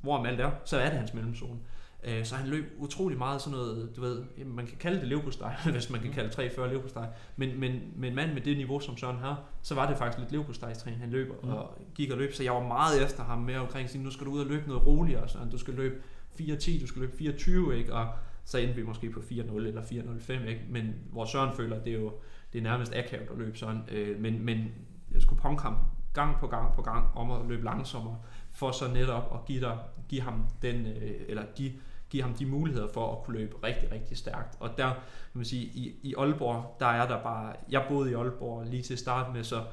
hvorom 0.02 0.26
alt 0.26 0.40
er, 0.40 0.52
så 0.66 0.78
er 0.78 0.90
det 0.90 1.00
hans 1.00 1.14
mellemzone. 1.14 1.60
Øh, 1.60 1.79
Så 2.24 2.36
han 2.36 2.50
løb 2.50 2.66
utrolig 2.78 3.18
meget 3.18 3.42
sådan 3.42 3.58
noget, 3.58 3.96
du 3.96 4.02
ved, 4.02 4.24
man 4.46 4.68
kan 4.68 4.78
kalde 4.78 5.00
det 5.00 5.08
levpostej, 5.08 5.56
hvis 5.72 5.90
man 5.90 6.02
kan 6.02 6.12
kalde 6.12 6.30
340 6.30 6.74
levpostej, 6.74 7.08
men, 7.36 7.60
men, 7.60 7.82
men 7.96 8.10
en 8.10 8.16
mand 8.16 8.34
med 8.34 8.42
det 8.42 8.58
niveau, 8.58 8.80
som 8.80 8.98
Søren 8.98 9.18
har, 9.18 9.44
så 9.62 9.76
var 9.76 9.88
det 9.88 9.98
faktisk 9.98 10.20
lidt 10.20 10.32
levpostejstræning, 10.32 11.02
han 11.02 11.10
løber 11.10 11.36
Mm. 11.44 11.50
og 11.50 11.78
gik 11.96 12.12
og 12.12 12.18
løb, 12.18 12.34
så 12.34 12.44
jeg 12.44 12.54
var 12.54 12.68
meget 12.68 13.04
efter 13.04 13.24
ham 13.24 13.38
med 13.38 13.56
omkring 13.56 13.90
sige, 13.90 14.04
nu 14.04 14.12
skal 14.12 14.28
du 14.28 14.32
ud 14.32 14.40
og 14.40 14.46
løbe 14.46 14.68
noget 14.68 14.86
roligere, 14.86 15.28
så 15.28 15.38
du 15.52 15.58
skal 15.58 15.74
løbe 15.74 15.96
4.10, 16.40 16.82
du 16.82 16.88
skal 16.88 17.02
løbe 17.02 17.14
4.20, 17.20 17.72
ikke? 17.72 17.94
og 17.94 18.08
så 18.44 18.58
endte 18.58 18.76
vi 18.76 18.84
måske 18.84 19.10
på 19.10 19.20
4.0 19.20 19.58
eller 19.58 19.82
4.05, 19.82 20.32
ikke? 20.32 20.62
men 20.70 20.94
hvor 21.12 21.26
Søren 21.26 21.56
føler, 21.56 21.76
at 21.76 21.86
det 21.86 21.94
er 21.94 22.00
jo 22.00 22.12
det 22.54 22.60
er 22.60 22.64
nærmest 22.64 22.96
akavet 22.96 23.28
at 23.32 23.38
løbe 23.38 23.58
sådan, 23.58 23.82
øh, 23.92 24.22
men, 24.22 24.46
men 24.46 24.72
jeg 25.12 25.22
skulle 25.22 25.42
punke 25.42 25.62
ham 25.62 25.76
gang 26.14 26.40
på 26.40 26.48
gang 26.48 26.74
på 26.74 26.82
gang 26.82 27.08
om 27.16 27.32
at 27.32 27.46
løbe 27.48 27.64
langsommere, 27.64 28.18
for 28.60 28.72
så 28.72 28.88
netop 28.88 29.32
at 29.34 29.46
give, 29.46 29.62
dig, 29.62 29.78
give 30.10 30.22
ham 30.22 30.46
den, 30.62 30.86
øh, 30.86 31.22
eller 31.28 31.44
give, 31.56 31.72
give 32.10 32.24
ham 32.24 32.34
de 32.34 32.46
muligheder 32.46 32.88
for 32.94 33.12
at 33.12 33.24
kunne 33.24 33.38
løbe 33.40 33.56
rigtig, 33.64 33.92
rigtig 33.92 34.18
stærkt. 34.18 34.58
Og 34.60 34.70
der, 34.78 34.88
kan 34.94 35.34
man 35.34 35.46
sige, 35.46 35.64
i, 35.64 35.96
i 36.04 36.14
Aalborg, 36.18 36.76
der 36.80 36.86
er 36.86 37.08
der 37.08 37.24
bare, 37.24 37.56
jeg 37.70 37.86
boede 37.90 38.12
i 38.12 38.14
Aalborg 38.14 38.66
lige 38.66 38.84
til 38.84 38.98
start 38.98 39.34
med, 39.34 39.44
så 39.44 39.64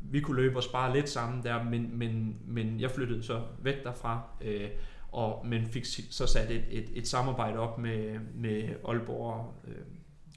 vi 0.00 0.20
kunne 0.20 0.36
løbe 0.36 0.56
og 0.56 0.62
spare 0.62 0.92
lidt 0.92 1.08
sammen 1.08 1.42
der, 1.42 1.62
men, 1.62 1.98
men, 1.98 2.36
men 2.46 2.80
jeg 2.80 2.90
flyttede 2.90 3.22
så 3.22 3.42
væk 3.58 3.84
derfra, 3.84 4.22
øh, 4.40 4.68
og, 5.12 5.46
men 5.46 5.66
fik 5.66 5.84
så 6.10 6.26
sat 6.26 6.50
et, 6.50 6.64
et, 6.70 6.90
et 6.94 7.08
samarbejde 7.08 7.58
op 7.58 7.78
med, 7.78 8.18
med 8.34 8.74
Aalborg 8.88 9.54
øh, 9.68 9.74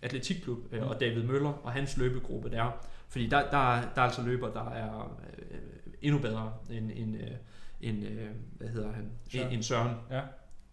Atletikklub 0.01 0.57
øh, 0.71 0.87
og 0.87 0.99
David 0.99 1.23
Møller 1.23 1.49
og 1.49 1.71
hans 1.71 1.97
løbegruppe 1.97 2.49
der. 2.49 2.71
Fordi 3.09 3.27
der, 3.27 3.41
der, 3.41 3.81
der 3.95 4.01
er 4.01 4.05
altså 4.05 4.21
løber, 4.21 4.49
der 4.49 4.69
er 4.69 5.19
øh, 5.37 5.57
endnu 6.01 6.21
bedre 6.21 6.53
end, 6.69 6.91
end, 6.95 7.15
øh, 7.15 7.31
end 7.81 8.05
øh, 8.05 8.27
hvad 8.57 8.67
hedder 8.67 8.91
han, 8.91 9.09
Søren. 9.31 9.53
en 9.53 9.63
Søren. 9.63 9.95
Ja. 10.11 10.21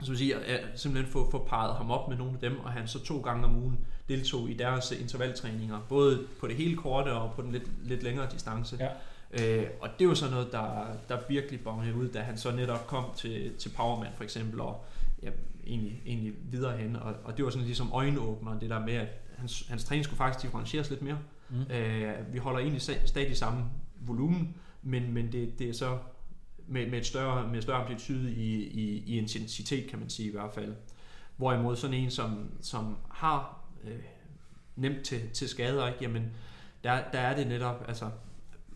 Så 0.01 0.11
vil 0.11 0.19
sige, 0.19 0.37
at 0.37 0.81
simpelthen 0.81 1.13
få, 1.13 1.31
få 1.31 1.45
parret 1.49 1.77
ham 1.77 1.91
op 1.91 2.09
med 2.09 2.17
nogle 2.17 2.33
af 2.33 2.41
dem, 2.41 2.61
og 2.61 2.73
han 2.73 2.89
så 2.89 3.05
to 3.05 3.21
gange 3.21 3.45
om 3.45 3.57
ugen 3.57 3.79
deltog 4.09 4.51
i 4.51 4.55
deres 4.55 4.93
intervaltræninger, 4.93 5.81
både 5.89 6.27
på 6.41 6.47
det 6.47 6.57
hele 6.57 6.77
korte 6.77 7.13
og 7.13 7.35
på 7.35 7.43
den 7.43 7.53
lidt, 7.53 7.71
lidt 7.89 8.03
længere 8.03 8.29
distance. 8.33 8.79
Ja. 8.81 8.89
Øh, 9.41 9.67
og 9.81 9.89
det 9.99 10.09
var 10.09 10.15
så 10.15 10.31
noget, 10.31 10.53
der, 10.53 10.87
der 11.09 11.19
virkelig 11.29 11.61
bongede 11.61 11.95
ud, 11.95 12.09
da 12.09 12.21
han 12.21 12.39
så 12.39 12.57
netop 12.57 12.87
kom 12.87 13.05
til, 13.17 13.53
til 13.59 13.69
Powerman 13.77 14.13
for 14.17 14.25
eksempel, 14.25 14.61
og 14.61 14.85
ja, 15.23 15.31
egentlig, 15.67 16.03
egentlig 16.07 16.33
videre 16.51 16.77
hen. 16.77 16.97
Og, 16.97 17.15
og 17.25 17.37
det 17.37 17.45
var 17.45 17.51
sådan 17.51 17.67
ligesom 17.67 17.91
øjenåbneren, 17.93 18.61
det 18.61 18.71
der 18.71 18.81
med, 18.81 18.95
at 18.95 19.09
hans, 19.37 19.67
hans 19.69 19.85
træning 19.85 20.05
skulle 20.05 20.19
faktisk 20.19 20.43
differentieres 20.43 20.91
lidt 20.91 21.03
mere. 21.03 21.19
Mm. 21.51 21.73
Øh, 21.73 22.33
vi 22.33 22.39
holder 22.39 22.61
egentlig 22.61 22.83
sta- 22.83 23.07
stadig 23.07 23.37
samme 23.37 23.65
volumen, 24.01 24.55
men, 24.83 25.13
men 25.13 25.33
det, 25.33 25.59
det 25.59 25.69
er 25.69 25.73
så 25.73 25.99
med, 26.67 26.91
med 26.91 26.99
et 26.99 27.07
større, 27.07 27.49
med 27.49 27.63
større 27.63 27.81
amplitude 27.81 28.33
i, 28.33 28.55
i, 28.55 29.05
i 29.07 29.19
intensitet, 29.19 29.91
kan 29.91 29.99
man 29.99 30.11
sige 30.11 30.29
i 30.29 30.33
hvert 30.33 30.55
fald. 30.55 30.75
Hvorimod 31.37 31.77
sådan 31.77 31.97
en, 31.97 32.11
som, 32.11 32.51
som 32.61 32.97
har 33.11 33.61
øh, 33.85 33.93
nemt 34.77 35.05
til, 35.05 35.31
til 35.31 35.49
skader, 35.49 35.87
ikke? 35.87 35.99
jamen 36.01 36.33
der, 36.85 37.03
der 37.13 37.19
er 37.19 37.37
det 37.37 37.47
netop, 37.47 37.85
altså 37.89 38.11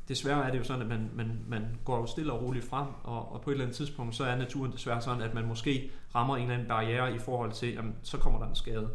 desværre 0.08 0.46
er 0.46 0.50
det 0.50 0.58
jo 0.58 0.64
sådan, 0.64 0.82
at 0.82 0.88
man, 0.88 1.10
man, 1.14 1.40
man 1.48 1.78
går 1.84 1.98
jo 1.98 2.06
stille 2.06 2.32
og 2.32 2.42
roligt 2.42 2.64
frem, 2.64 2.86
og, 3.04 3.32
og 3.32 3.40
på 3.40 3.50
et 3.50 3.54
eller 3.54 3.64
andet 3.64 3.76
tidspunkt, 3.76 4.16
så 4.16 4.24
er 4.24 4.36
naturen 4.36 4.72
desværre 4.72 5.02
sådan, 5.02 5.22
at 5.22 5.34
man 5.34 5.46
måske 5.46 5.90
rammer 6.14 6.36
en 6.36 6.42
eller 6.42 6.54
anden 6.54 6.68
barriere 6.68 7.14
i 7.14 7.18
forhold 7.18 7.52
til, 7.52 7.74
jamen, 7.74 7.94
så 8.02 8.16
kommer 8.18 8.38
der 8.38 8.46
en 8.46 8.54
skade. 8.54 8.90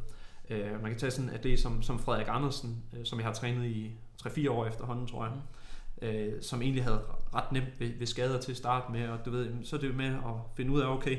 Øh, 0.50 0.82
man 0.82 0.92
kan 0.92 1.00
tage 1.00 1.12
sådan, 1.12 1.30
at 1.30 1.44
det 1.44 1.60
som, 1.60 1.82
som 1.82 2.00
Frederik 2.00 2.28
Andersen, 2.30 2.84
øh, 2.98 3.06
som 3.06 3.20
jeg 3.20 3.28
har 3.28 3.34
trænet 3.34 3.66
i 3.66 3.92
3-4 4.22 4.50
år 4.50 4.66
efterhånden, 4.66 5.08
tror 5.08 5.26
jeg, 5.26 5.34
mm 5.34 5.42
øh, 6.04 6.42
som 6.42 6.62
egentlig 6.62 6.84
havde 6.84 7.02
ret 7.36 7.52
nemt 7.52 7.80
ved, 7.80 7.92
ved 8.00 8.08
skader 8.08 8.40
til 8.42 8.52
at 8.52 8.58
starte 8.58 8.92
med, 8.92 9.08
og 9.08 9.20
du 9.26 9.32
ved, 9.32 9.50
så 9.64 9.76
er 9.76 9.80
det 9.80 9.96
med 9.96 10.06
at 10.06 10.34
finde 10.56 10.72
ud 10.72 10.82
af, 10.82 10.88
okay, 10.88 11.18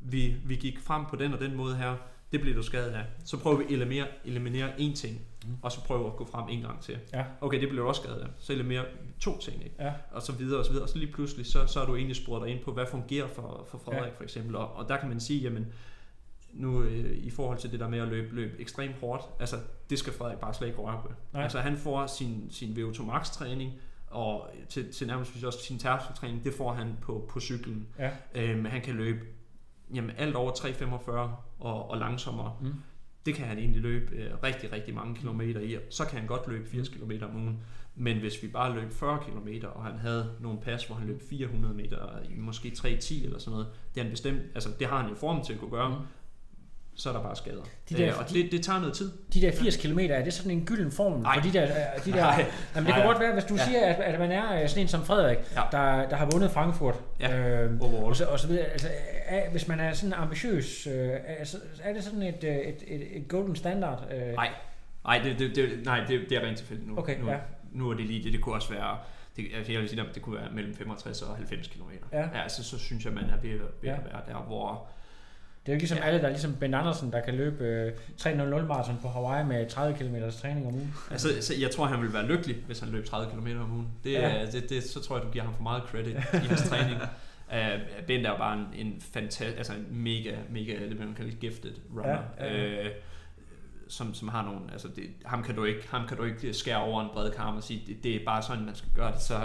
vi, 0.00 0.34
vi 0.44 0.56
gik 0.56 0.78
frem 0.80 1.04
på 1.10 1.16
den 1.16 1.34
og 1.34 1.40
den 1.40 1.56
måde 1.56 1.76
her, 1.76 1.96
det 2.32 2.40
bliver 2.40 2.56
du 2.56 2.62
skadet 2.62 2.90
af. 2.90 3.04
Så 3.24 3.36
prøver 3.36 3.56
vi 3.56 3.64
at 3.64 3.70
eliminere, 3.70 4.06
eliminere 4.24 4.72
én 4.74 4.94
ting, 4.96 5.20
Mm. 5.46 5.50
og 5.62 5.72
så 5.72 5.80
prøver 5.84 6.10
at 6.10 6.16
gå 6.16 6.24
frem 6.26 6.44
en 6.48 6.60
gang 6.62 6.80
til. 6.80 6.98
Ja. 7.12 7.24
Okay, 7.40 7.60
det 7.60 7.68
bliver 7.68 7.82
du 7.82 7.88
også 7.88 8.02
skadet 8.02 8.20
af. 8.20 8.26
Så 8.38 8.52
eliminerer 8.52 8.84
to 9.20 9.38
ting, 9.38 9.64
ikke? 9.64 9.76
Ja. 9.78 9.92
og 10.12 10.22
så 10.22 10.32
videre 10.32 10.58
og 10.58 10.64
så 10.64 10.70
videre. 10.70 10.84
Og 10.84 10.88
så 10.88 10.98
lige 10.98 11.12
pludselig, 11.12 11.46
så, 11.46 11.66
så 11.66 11.80
er 11.80 11.86
du 11.86 11.96
egentlig 11.96 12.16
spurgt 12.16 12.44
dig 12.44 12.54
ind 12.54 12.64
på, 12.64 12.72
hvad 12.72 12.86
fungerer 12.90 13.26
for, 13.28 13.66
for 13.70 13.78
Frederik 13.78 14.12
Ja. 14.12 14.16
for 14.16 14.22
eksempel. 14.22 14.56
Og, 14.56 14.76
og 14.76 14.88
der 14.88 14.96
kan 14.96 15.08
man 15.08 15.20
sige, 15.20 15.40
jamen, 15.40 15.66
nu 16.52 16.82
øh, 16.82 17.16
i 17.16 17.30
forhold 17.30 17.58
til 17.58 17.72
det 17.72 17.80
der 17.80 17.88
med 17.88 17.98
at 17.98 18.08
løbe, 18.08 18.34
løbe 18.34 18.60
ekstremt 18.60 18.94
hårdt, 19.00 19.22
altså 19.40 19.56
det 19.90 19.98
skal 19.98 20.12
Frederik 20.12 20.38
bare 20.38 20.54
slet 20.54 20.68
ikke 20.68 20.78
røre 20.80 21.00
på. 21.02 21.12
Nej. 21.32 21.42
Altså 21.42 21.60
han 21.60 21.76
får 21.76 22.06
sin, 22.06 22.46
sin 22.50 22.76
VO2 22.76 23.02
max 23.02 23.30
træning, 23.30 23.72
og 24.10 24.50
til, 24.68 24.92
til 24.92 25.06
nærmest 25.06 25.44
også 25.44 25.58
sin 25.62 25.78
tærskeltræning, 25.78 26.44
det 26.44 26.54
får 26.54 26.72
han 26.72 26.96
på, 27.00 27.28
på 27.30 27.40
cyklen. 27.40 27.88
Ja. 27.98 28.10
Øhm, 28.34 28.64
han 28.64 28.80
kan 28.80 28.94
løbe 28.94 29.20
jamen, 29.94 30.10
alt 30.18 30.36
over 30.36 30.52
3,45 30.52 31.10
og, 31.58 31.90
og 31.90 31.98
langsommere. 31.98 32.56
Mm. 32.60 32.74
Det 33.26 33.34
kan 33.34 33.46
han 33.46 33.58
egentlig 33.58 33.82
løbe 33.82 34.14
øh, 34.14 34.30
rigtig, 34.42 34.72
rigtig 34.72 34.94
mange 34.94 35.16
kilometer 35.16 35.60
i. 35.60 35.78
Så 35.90 36.04
kan 36.04 36.18
han 36.18 36.28
godt 36.28 36.48
løbe 36.48 36.68
80 36.68 36.88
km 36.88 37.12
om 37.22 37.36
ugen. 37.36 37.60
Men 37.94 38.18
hvis 38.18 38.42
vi 38.42 38.48
bare 38.48 38.74
løb 38.74 38.92
40 38.92 39.18
km, 39.18 39.66
og 39.74 39.84
han 39.84 39.98
havde 39.98 40.36
nogle 40.40 40.60
pas, 40.60 40.84
hvor 40.84 40.96
han 40.96 41.06
løb 41.06 41.22
400 41.30 41.74
meter, 41.74 42.18
i 42.28 42.38
måske 42.38 42.68
3.10 42.68 43.24
eller 43.24 43.38
sådan 43.38 43.50
noget, 43.50 43.66
det, 43.94 44.00
er 44.00 44.04
han 44.04 44.10
bestemt, 44.10 44.40
altså, 44.54 44.70
det 44.78 44.86
har 44.86 45.00
han 45.00 45.10
jo 45.10 45.14
form 45.14 45.44
til 45.44 45.52
at 45.52 45.58
kunne 45.58 45.70
gøre, 45.70 45.88
Mm. 45.88 46.04
Så 47.00 47.08
er 47.08 47.12
der 47.12 47.22
bare 47.22 47.36
skader. 47.36 47.62
De 47.88 47.94
der- 47.96 48.08
øh, 48.08 48.18
og 48.18 48.30
det, 48.30 48.52
det 48.52 48.62
tager 48.64 48.78
noget 48.80 48.94
tid. 48.94 49.12
De 49.34 49.40
der 49.40 49.52
80 49.52 49.76
km, 49.76 49.98
er 49.98 50.24
det 50.24 50.32
sådan 50.32 50.50
en 50.52 50.64
gylden 50.66 50.92
formel 50.92 51.20
Nej. 51.22 51.34
for 51.34 51.42
de 51.50 51.52
der... 51.58 51.64
øh, 51.64 52.04
De 52.04 52.10
der 52.12 52.16
Nej. 52.16 52.44
jamen, 52.74 52.86
det 52.86 52.94
kan 52.94 53.06
godt 53.06 53.20
være, 53.20 53.32
hvis 53.32 53.44
du 53.44 53.54
Ja. 53.54 53.64
siger, 53.64 53.86
at, 53.86 54.00
at 54.00 54.18
man 54.20 54.32
er 54.32 54.62
øh, 54.62 54.68
sådan 54.68 54.82
en 54.82 54.88
som 54.88 55.04
Frederik, 55.04 55.38
Ja. 55.56 55.62
der, 55.72 56.08
der 56.08 56.16
har 56.16 56.28
vundet 56.32 56.50
Frankfurt, 56.50 56.94
Ja. 57.20 57.38
øh, 57.64 57.80
og, 57.80 58.16
så, 58.16 58.24
og 58.26 58.40
så 58.40 58.48
videre. 58.48 58.64
Altså, 58.64 58.88
er, 59.26 59.50
hvis 59.50 59.68
man 59.68 59.80
er 59.80 59.92
sådan 59.92 60.12
ambitiøs, 60.12 60.86
øh, 60.86 61.10
altså, 61.38 61.56
er 61.82 61.92
det 61.92 62.04
sådan 62.04 62.22
et, 62.22 62.44
øh, 62.44 62.56
et, 62.56 62.82
et, 62.86 63.16
et 63.16 63.28
golden 63.28 63.56
standard? 63.56 64.04
Øh, 64.12 64.34
Nej, 64.34 64.48
nej, 65.04 65.18
det, 65.24 65.38
det, 65.38 65.56
det, 65.56 65.68
nej 65.84 66.04
det, 66.08 66.20
det 66.28 66.38
er 66.38 66.46
rent 66.46 66.58
tilfældigt 66.58 66.88
nu. 66.88 66.98
Okay, 66.98 67.20
nu, 67.20 67.30
ja. 67.30 67.36
nu 67.72 67.90
er 67.90 67.94
det 67.94 68.06
lige 68.06 68.24
det. 68.24 68.32
Det 68.32 68.40
kunne 68.40 68.54
også 68.54 68.70
være, 68.72 68.98
det, 69.36 69.46
altså 69.56 69.72
jeg 69.72 69.80
vil 69.80 69.88
sige, 69.88 70.00
at 70.00 70.06
det 70.14 70.22
kunne 70.22 70.36
være 70.40 70.48
mellem 70.54 70.74
65 70.74 71.22
og 71.22 71.36
90 71.36 71.68
km. 71.68 71.90
Ja. 72.12 72.18
ja 72.20 72.48
så, 72.48 72.64
så 72.64 72.78
synes 72.78 73.04
jeg, 73.04 73.12
man 73.12 73.24
er 73.24 73.36
ved, 73.42 73.50
ved 73.50 73.60
Ja. 73.82 73.92
at 73.92 74.04
være 74.04 74.20
der, 74.28 74.44
hvor... 74.46 74.88
Det 75.70 75.74
er 75.74 75.78
jo 75.78 75.82
ikke 75.82 75.82
ligesom 75.82 75.98
Ja. 75.98 76.04
alle, 76.08 76.18
der 76.20 76.24
er 76.26 76.30
ligesom 76.30 76.54
Ben 76.60 76.74
Andersen, 76.74 77.12
der 77.12 77.20
kan 77.20 77.34
løbe 77.34 77.64
øh, 77.64 77.92
3.00 78.20 78.32
maraton 78.66 78.98
på 79.02 79.08
Hawaii 79.08 79.44
med 79.46 79.68
30 79.68 79.98
km 79.98 80.14
træning 80.42 80.66
om 80.66 80.74
ugen. 80.74 80.94
Altså, 81.10 81.28
så 81.40 81.54
jeg 81.60 81.70
tror, 81.70 81.86
han 81.86 82.00
ville 82.00 82.14
være 82.14 82.26
lykkelig, 82.26 82.56
hvis 82.66 82.80
han 82.80 82.88
løb 82.88 83.04
30 83.06 83.30
km 83.32 83.46
om 83.62 83.72
ugen. 83.72 83.88
Det, 84.04 84.12
Ja. 84.12 84.28
ja. 84.38 84.46
det, 84.46 84.70
det, 84.70 84.82
så 84.82 85.00
tror 85.02 85.16
jeg, 85.16 85.26
du 85.26 85.30
giver 85.30 85.44
ham 85.44 85.54
for 85.54 85.62
meget 85.62 85.82
credit 85.82 86.16
i 86.16 86.46
hans 86.48 86.62
træning. 86.70 86.96
Uh, 87.52 88.04
ben 88.06 88.24
der 88.24 88.32
er 88.32 88.38
bare 88.38 88.58
en, 88.58 88.86
en 88.86 89.02
fantastisk, 89.12 89.56
altså 89.56 89.72
en 89.72 89.86
mega, 89.90 90.34
mega, 90.50 90.72
det 90.88 90.98
man 90.98 91.14
kalder 91.16 91.32
gifted 91.40 91.72
runner. 91.96 92.18
Ja, 92.40 92.54
ja, 92.56 92.82
ja. 92.82 92.88
Som, 93.90 94.14
som 94.14 94.28
har 94.28 94.44
nogle, 94.44 94.60
altså 94.72 94.88
det, 94.88 95.04
ham, 95.24 95.42
kan 95.42 95.54
du 95.54 95.64
ikke, 95.64 95.88
ham 95.88 96.06
kan 96.08 96.16
du 96.16 96.24
ikke 96.24 96.54
skære 96.54 96.82
over 96.82 97.02
en 97.02 97.08
bred 97.12 97.30
karm 97.30 97.56
og 97.56 97.62
sige, 97.62 97.82
det, 97.86 98.04
det 98.04 98.16
er 98.16 98.24
bare 98.24 98.42
sådan, 98.42 98.64
man 98.64 98.74
skal 98.74 98.90
gøre 98.94 99.12
det, 99.12 99.20
så, 99.20 99.40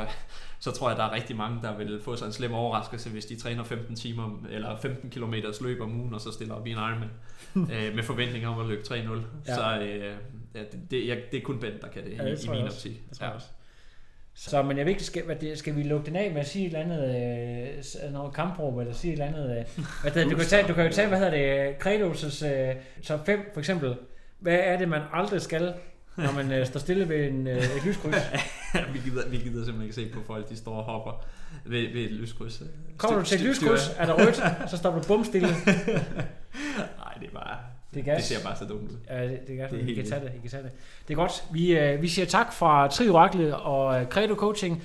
så 0.59 0.71
tror 0.71 0.89
jeg, 0.89 0.97
der 0.97 1.03
er 1.03 1.11
rigtig 1.11 1.35
mange, 1.35 1.59
der 1.61 1.77
vil 1.77 2.01
få 2.03 2.15
sig 2.15 2.25
en 2.25 2.33
slem 2.33 2.53
overraskelse, 2.53 3.09
hvis 3.09 3.25
de 3.25 3.35
træner 3.35 3.63
15 3.63 3.95
timer, 3.95 4.45
eller 4.49 4.77
15 4.77 5.09
km 5.09 5.33
løb 5.61 5.81
om 5.81 5.99
ugen, 5.99 6.13
og 6.13 6.21
så 6.21 6.31
stiller 6.31 6.55
op 6.55 6.67
i 6.67 6.71
en 6.71 6.77
Ironman, 6.77 7.09
øh, 7.75 7.95
med 7.95 8.03
forventninger 8.03 8.49
om 8.49 8.59
at 8.59 8.67
løbe 8.67 8.81
3-0. 8.81 8.93
Ja. 9.47 9.55
Så 9.55 9.79
øh, 9.81 10.13
ja, 10.55 10.59
det, 10.59 10.79
det, 10.91 11.07
jeg, 11.07 11.17
det 11.31 11.37
er 11.37 11.41
kun 11.41 11.59
Ben, 11.59 11.73
der 11.81 11.87
kan 11.87 12.03
det, 12.03 12.17
Ja, 12.17 12.25
det 12.31 12.43
i, 12.43 12.47
i 12.47 12.49
min 12.49 12.61
også. 12.61 12.75
optik. 12.77 13.09
Det 13.09 13.17
tror 13.17 13.25
jeg 13.25 13.35
også. 13.35 13.47
Så, 14.37 14.61
men 14.63 14.77
jeg 14.77 14.85
ved 14.85 14.91
ikke, 14.91 15.03
skal, 15.03 15.23
hvad 15.23 15.35
det, 15.35 15.57
skal 15.57 15.75
vi 15.75 15.83
lukke 15.83 16.05
den 16.05 16.15
af 16.15 16.31
med 16.31 16.41
at 16.41 16.47
sige 16.47 16.65
et 16.65 16.77
eller 16.77 16.95
andet, 16.95 18.05
øh, 18.05 18.13
noget 18.13 18.33
kampråb, 18.33 18.77
eller 18.77 18.93
sige 18.93 19.13
et 19.13 19.21
eller 19.21 19.25
andet, 19.25 19.57
øh, 19.57 19.85
hvad 20.01 20.11
det, 20.11 20.31
du, 20.31 20.35
kan 20.35 20.45
tage, 20.45 20.67
du 20.67 20.73
kan 20.73 20.85
jo 20.85 20.91
tage, 20.91 21.07
hvad 21.07 21.17
hedder 21.19 21.31
det, 21.31 21.75
Kredos' 21.85 22.45
øh, 22.47 22.75
top 23.03 23.25
5 23.25 23.39
for 23.53 23.59
eksempel. 23.59 23.95
Hvad 24.39 24.59
er 24.61 24.77
det, 24.77 24.89
man 24.89 25.01
aldrig 25.13 25.41
skal, 25.41 25.73
når 26.17 26.31
man 26.31 26.51
øh, 26.51 26.65
står 26.65 26.79
stille 26.79 27.09
ved 27.09 27.27
en, 27.27 27.47
øh, 27.47 27.57
et 27.57 27.85
lyskryds? 27.85 28.15
vi, 28.93 28.99
gider, 29.09 29.29
vi 29.29 29.37
gider 29.37 29.65
simpelthen 29.65 29.81
ikke 29.81 29.95
se 29.95 30.09
på 30.13 30.19
folk, 30.27 30.49
de 30.49 30.57
står 30.57 30.75
og 30.75 30.83
hopper 30.83 31.11
ved, 31.65 31.93
ved 31.93 32.01
et 32.01 32.11
lyskryds. 32.11 32.61
Kommer 32.97 33.19
du 33.19 33.25
til 33.25 33.35
et 33.41 33.47
lyskryds, 33.47 33.91
er 33.97 34.05
der 34.05 34.13
rødt, 34.25 34.69
så 34.69 34.77
står 34.77 34.91
du 34.95 35.01
bum 35.07 35.23
stille. 35.25 35.47
Nej, 36.97 37.13
det 37.19 37.27
er 37.27 37.33
bare... 37.33 37.57
Det 37.93 37.99
er 38.01 38.03
Det 38.03 38.13
gas. 38.13 38.23
ser 38.23 38.43
bare 38.43 38.55
så 38.55 38.65
dumt 38.65 38.91
ud. 38.91 38.97
Ja, 39.09 39.27
det, 39.27 39.47
det 39.47 39.55
er 39.55 39.61
godt, 39.61 39.71
Det 39.71 39.83
er 39.83 39.87
I 39.87 39.93
kan 39.93 40.05
tage 40.09 40.21
det, 40.21 40.31
I 40.35 40.39
kan 40.39 40.49
tage 40.49 40.63
det. 40.63 40.71
Det 41.07 41.13
er 41.13 41.17
godt. 41.17 41.43
Vi, 41.51 41.77
øh, 41.77 42.01
vi 42.01 42.07
siger 42.07 42.25
tak 42.25 42.53
fra 42.53 42.87
Trioraklet 42.87 43.53
og 43.53 44.01
øh, 44.01 44.07
Credo 44.07 44.35
Coaching, 44.35 44.83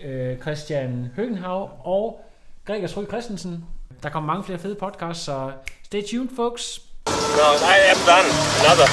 øh, 0.00 0.38
Christian 0.38 1.08
Høgenhav 1.16 1.80
og 1.84 2.24
Gregers 2.64 2.96
Røg 2.96 3.06
Christensen. 3.06 3.64
Der 4.02 4.08
kommer 4.08 4.32
mange 4.32 4.44
flere 4.44 4.58
fede 4.58 4.74
podcasts, 4.74 5.24
så 5.24 5.52
stay 5.82 6.02
tuned, 6.10 6.28
folks. 6.36 6.89
No, 7.36 7.56
I 7.62 7.78
am 7.90 7.98
done. 8.06 8.26
Another. 8.60 8.86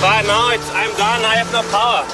But 0.00 0.22
now 0.26 0.50
it's, 0.50 0.68
I'm 0.70 0.90
done. 0.96 1.24
I 1.24 1.36
have 1.36 1.52
no 1.52 1.62
power. 1.70 2.02